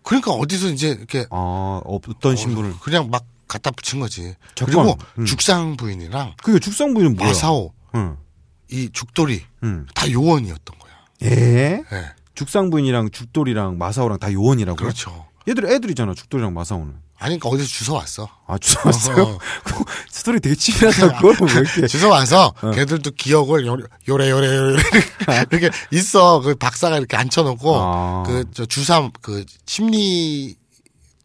[0.04, 2.74] 그러니까 어디서 이제 이렇게 아, 어떤 신분을.
[2.80, 4.36] 그냥 막 갖다 붙인 거지.
[4.56, 4.95] 잠깐만.
[4.95, 5.26] 그리고 음.
[5.26, 7.30] 죽상 부인이랑 그게 죽상 부인은 뭐야?
[7.30, 8.18] 마사오, 응.
[8.72, 9.86] 이 죽돌이 응.
[9.95, 10.91] 다 요원이었던 거야.
[11.24, 11.30] 예?
[11.89, 14.78] 네, 죽상 부인이랑 죽돌이랑 마사오랑 다 요원이라고.
[14.78, 15.28] 그렇죠.
[15.47, 16.14] 얘들 애들이잖아.
[16.14, 16.93] 죽돌이랑 마사오는.
[17.20, 18.30] 아니, 그러니까 어디서 주워 왔어.
[18.47, 19.24] 아, 주웠어요?
[19.24, 19.38] 어.
[20.09, 21.20] 스토리 되게 치밀하다.
[21.20, 21.88] 그걸 왜 이렇게.
[21.88, 22.72] 주워 와서 어.
[22.72, 24.82] 걔들도 기억을 요- 요래 요래 요래
[25.51, 28.24] 이렇게 있어 그 박사가 이렇게 앉혀놓고 아.
[28.26, 30.55] 그 저 주사 그 심리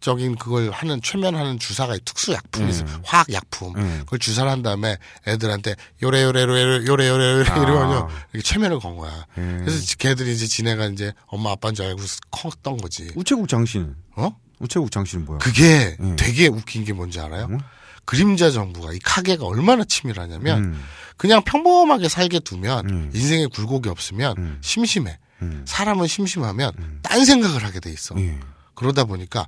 [0.01, 3.01] 적인 그걸 하는 최면하는 주사가 특수 약품이 있어 음.
[3.05, 4.01] 화학 약품 음.
[4.05, 7.57] 그걸 주사를 한 다음에 애들한테 요래 요래 요래 요래 요래 요래 아.
[7.57, 9.25] 이러면 이렇게 최면을 건 거야.
[9.39, 9.63] 음.
[9.65, 13.11] 그래서 걔들이 이제 지네가 이제 엄마 아빠인 줄 알고 컸던 거지.
[13.15, 13.97] 우체국 장씨는?
[14.17, 14.37] 어?
[14.59, 15.39] 우체국 장씨는 뭐야?
[15.39, 16.17] 그게 음.
[16.17, 17.49] 되게 웃긴 게 뭔지 알아요?
[17.51, 17.59] 응?
[18.05, 20.85] 그림자 정부가 이 카게가 얼마나 치밀하냐면 음.
[21.17, 23.11] 그냥 평범하게 살게 두면 음.
[23.15, 24.59] 인생에 굴곡이 없으면 음.
[24.61, 25.19] 심심해.
[25.43, 25.65] 음.
[25.67, 28.15] 사람은 심심하면 딴 생각을 하게 돼 있어.
[28.19, 28.39] 예.
[28.75, 29.47] 그러다 보니까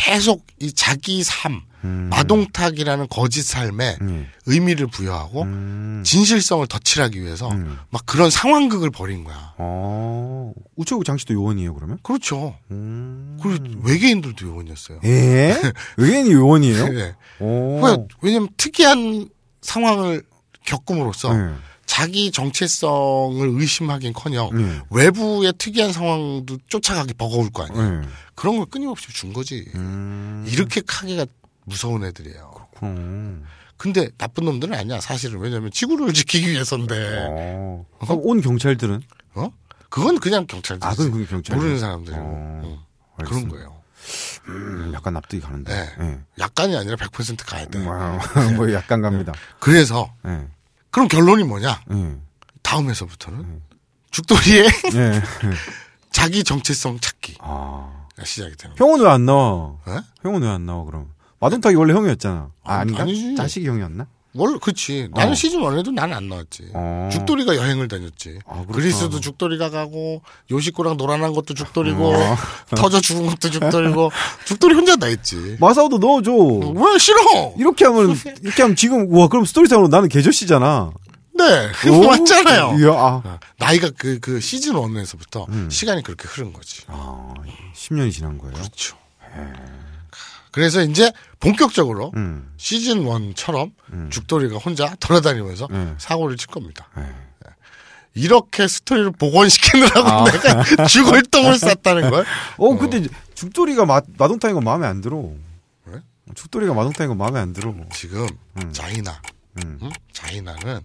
[0.00, 2.08] 계속 이 자기 삶, 음.
[2.10, 4.26] 마동탁이라는 거짓 삶에 음.
[4.44, 6.02] 의미를 부여하고 음.
[6.04, 7.78] 진실성을 덧칠하기 위해서 음.
[7.88, 9.54] 막 그런 상황극을 벌인 거야.
[9.56, 10.52] 어.
[10.76, 11.98] 우체국 장씨도 요원이에요, 그러면?
[12.02, 12.54] 그렇죠.
[12.70, 13.38] 음.
[13.42, 15.00] 그리고 외계인들도 요원이었어요.
[15.02, 15.56] 에?
[15.96, 16.88] 외계인이 요원이에요?
[16.88, 17.14] 네.
[17.40, 17.80] 오.
[17.82, 19.30] 왜- 왜냐면 특이한
[19.62, 20.22] 상황을
[20.66, 21.54] 겪음으로써 네.
[21.96, 24.80] 자기 정체성을 의심하긴커녕 네.
[24.90, 28.00] 외부의 특이한 상황도 쫓아가기 버거울 거 아니야.
[28.02, 28.06] 네.
[28.34, 29.64] 그런 걸 끊임없이 준 거지.
[29.76, 30.44] 음.
[30.46, 31.24] 이렇게 카게가
[31.64, 32.68] 무서운 애들이에요.
[32.76, 33.44] 그럼.
[33.78, 37.86] 근데 나쁜 놈들은 아니야 사실은 왜냐면 지구를 지키기 위해서인데 어.
[38.00, 39.00] 그럼 온 경찰들은?
[39.36, 39.50] 어
[39.88, 41.56] 그건 그냥 경찰들 아, 그건 경찰.
[41.56, 42.60] 모르는 사람들이고 어.
[43.20, 43.24] 응.
[43.24, 43.48] 그런.
[43.48, 43.74] 거예요.
[44.48, 45.72] 음, 약간 납득이 가는데.
[45.72, 46.04] 네.
[46.04, 46.18] 예.
[46.38, 47.78] 약간이 아니라 100% 가야 돼.
[47.78, 47.94] 뭐,
[48.54, 49.32] 뭐 약간 갑니다.
[49.58, 50.46] 그래서 예.
[50.96, 51.82] 그럼 결론이 뭐냐?
[51.92, 52.16] 예.
[52.62, 53.60] 다음에서부터는
[54.12, 55.22] 죽돌이의 예.
[56.10, 58.06] 자기 정체성 찾기가 아.
[58.24, 58.74] 시작이 되는.
[58.78, 59.76] 형은 왜 안 나와?
[59.88, 60.00] 예?
[60.22, 61.12] 형은 왜 안 나와, 그럼?
[61.38, 62.48] 마동탁이 원래 형이었잖아.
[62.64, 63.02] 아, 아, 아닌가?
[63.02, 63.36] 아니지.
[63.36, 64.06] 자식이 형이었나?
[64.36, 65.08] 원래 그렇지.
[65.12, 65.34] 나는 어.
[65.34, 66.70] 시즌 1에도 나는 안 나왔지.
[66.74, 67.08] 어.
[67.12, 68.38] 죽돌이가 여행을 다녔지.
[68.46, 68.64] 아.
[68.70, 72.36] 그리스도 죽돌이가 가고 요시코랑 놀아난 것도 죽돌이고 어.
[72.76, 74.10] 터져 죽은 것도 죽돌이고
[74.44, 75.56] 죽돌이 혼자 다 했지.
[75.60, 76.32] 마사오도 넣어줘.
[76.32, 77.54] 왜 싫어?
[77.58, 80.92] 이렇게 하면, 이렇게 하면 지금, 와, 그럼 스토리상으로 나는 개저씨잖아.
[81.38, 82.04] 네, 오?
[82.06, 82.76] 맞잖아요.
[82.80, 83.22] 이야, 아.
[83.22, 85.68] 어, 나이가 그, 그 시즌 1에서부터 음.
[85.70, 86.82] 시간이 그렇게 흐른 거지.
[86.86, 87.34] 아,
[87.74, 88.54] 10년이 지난 거예요.
[88.54, 88.96] 그렇죠.
[90.56, 92.50] 그래서 이제 본격적으로 음.
[92.56, 94.08] 시즌 1처럼 음.
[94.10, 95.94] 죽돌이가 혼자 돌아다니면서 네.
[95.98, 96.88] 사고를 칠 겁니다.
[96.96, 97.04] 네.
[98.14, 100.24] 이렇게 스토리를 복원시키느라고 아.
[100.32, 102.24] 내가 죽을 똥을 쌌다는 걸.
[102.56, 105.30] 어, 근데 죽돌이가 마, 마동탕인 건 마음에 안 들어.
[105.84, 106.00] 왜?
[106.34, 107.74] 죽돌이가 마동탕인 건 마음에 안 들어.
[107.92, 108.26] 지금
[108.56, 108.72] 음.
[108.72, 109.20] 자이나,
[109.62, 109.78] 음.
[109.82, 109.90] 응?
[110.14, 110.80] 자이나는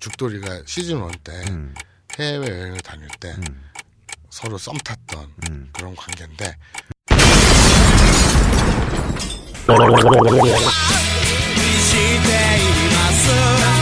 [0.00, 1.74] 죽돌이가 시즌 1때 음.
[2.18, 3.70] 해외 여행을 다닐 때 음.
[4.28, 5.70] 서로 썸 탔던 음.
[5.72, 6.54] 그런 관계인데
[9.68, 9.74] し
[11.94, 13.77] ています